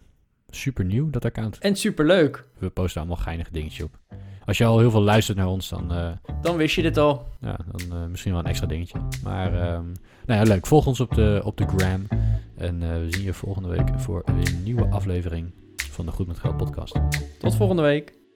[0.50, 1.58] Super nieuw, dat account.
[1.58, 3.98] En superleuk, We posten allemaal geinige dingetjes op.
[4.46, 7.28] Als je al heel veel luistert naar ons, dan, eh, dan wist je dit al.
[7.42, 9.00] ja, dan eh, misschien wel een extra dingetje.
[9.24, 9.86] Maar ehm,
[10.26, 10.68] nou ja, leuk.
[10.68, 12.08] Volg ons op de, op de gram.
[12.56, 16.40] En eh, we zien je volgende week voor een nieuwe aflevering van de Goed met
[16.40, 16.96] Geld podcast.
[17.40, 18.27] Tot volgende week.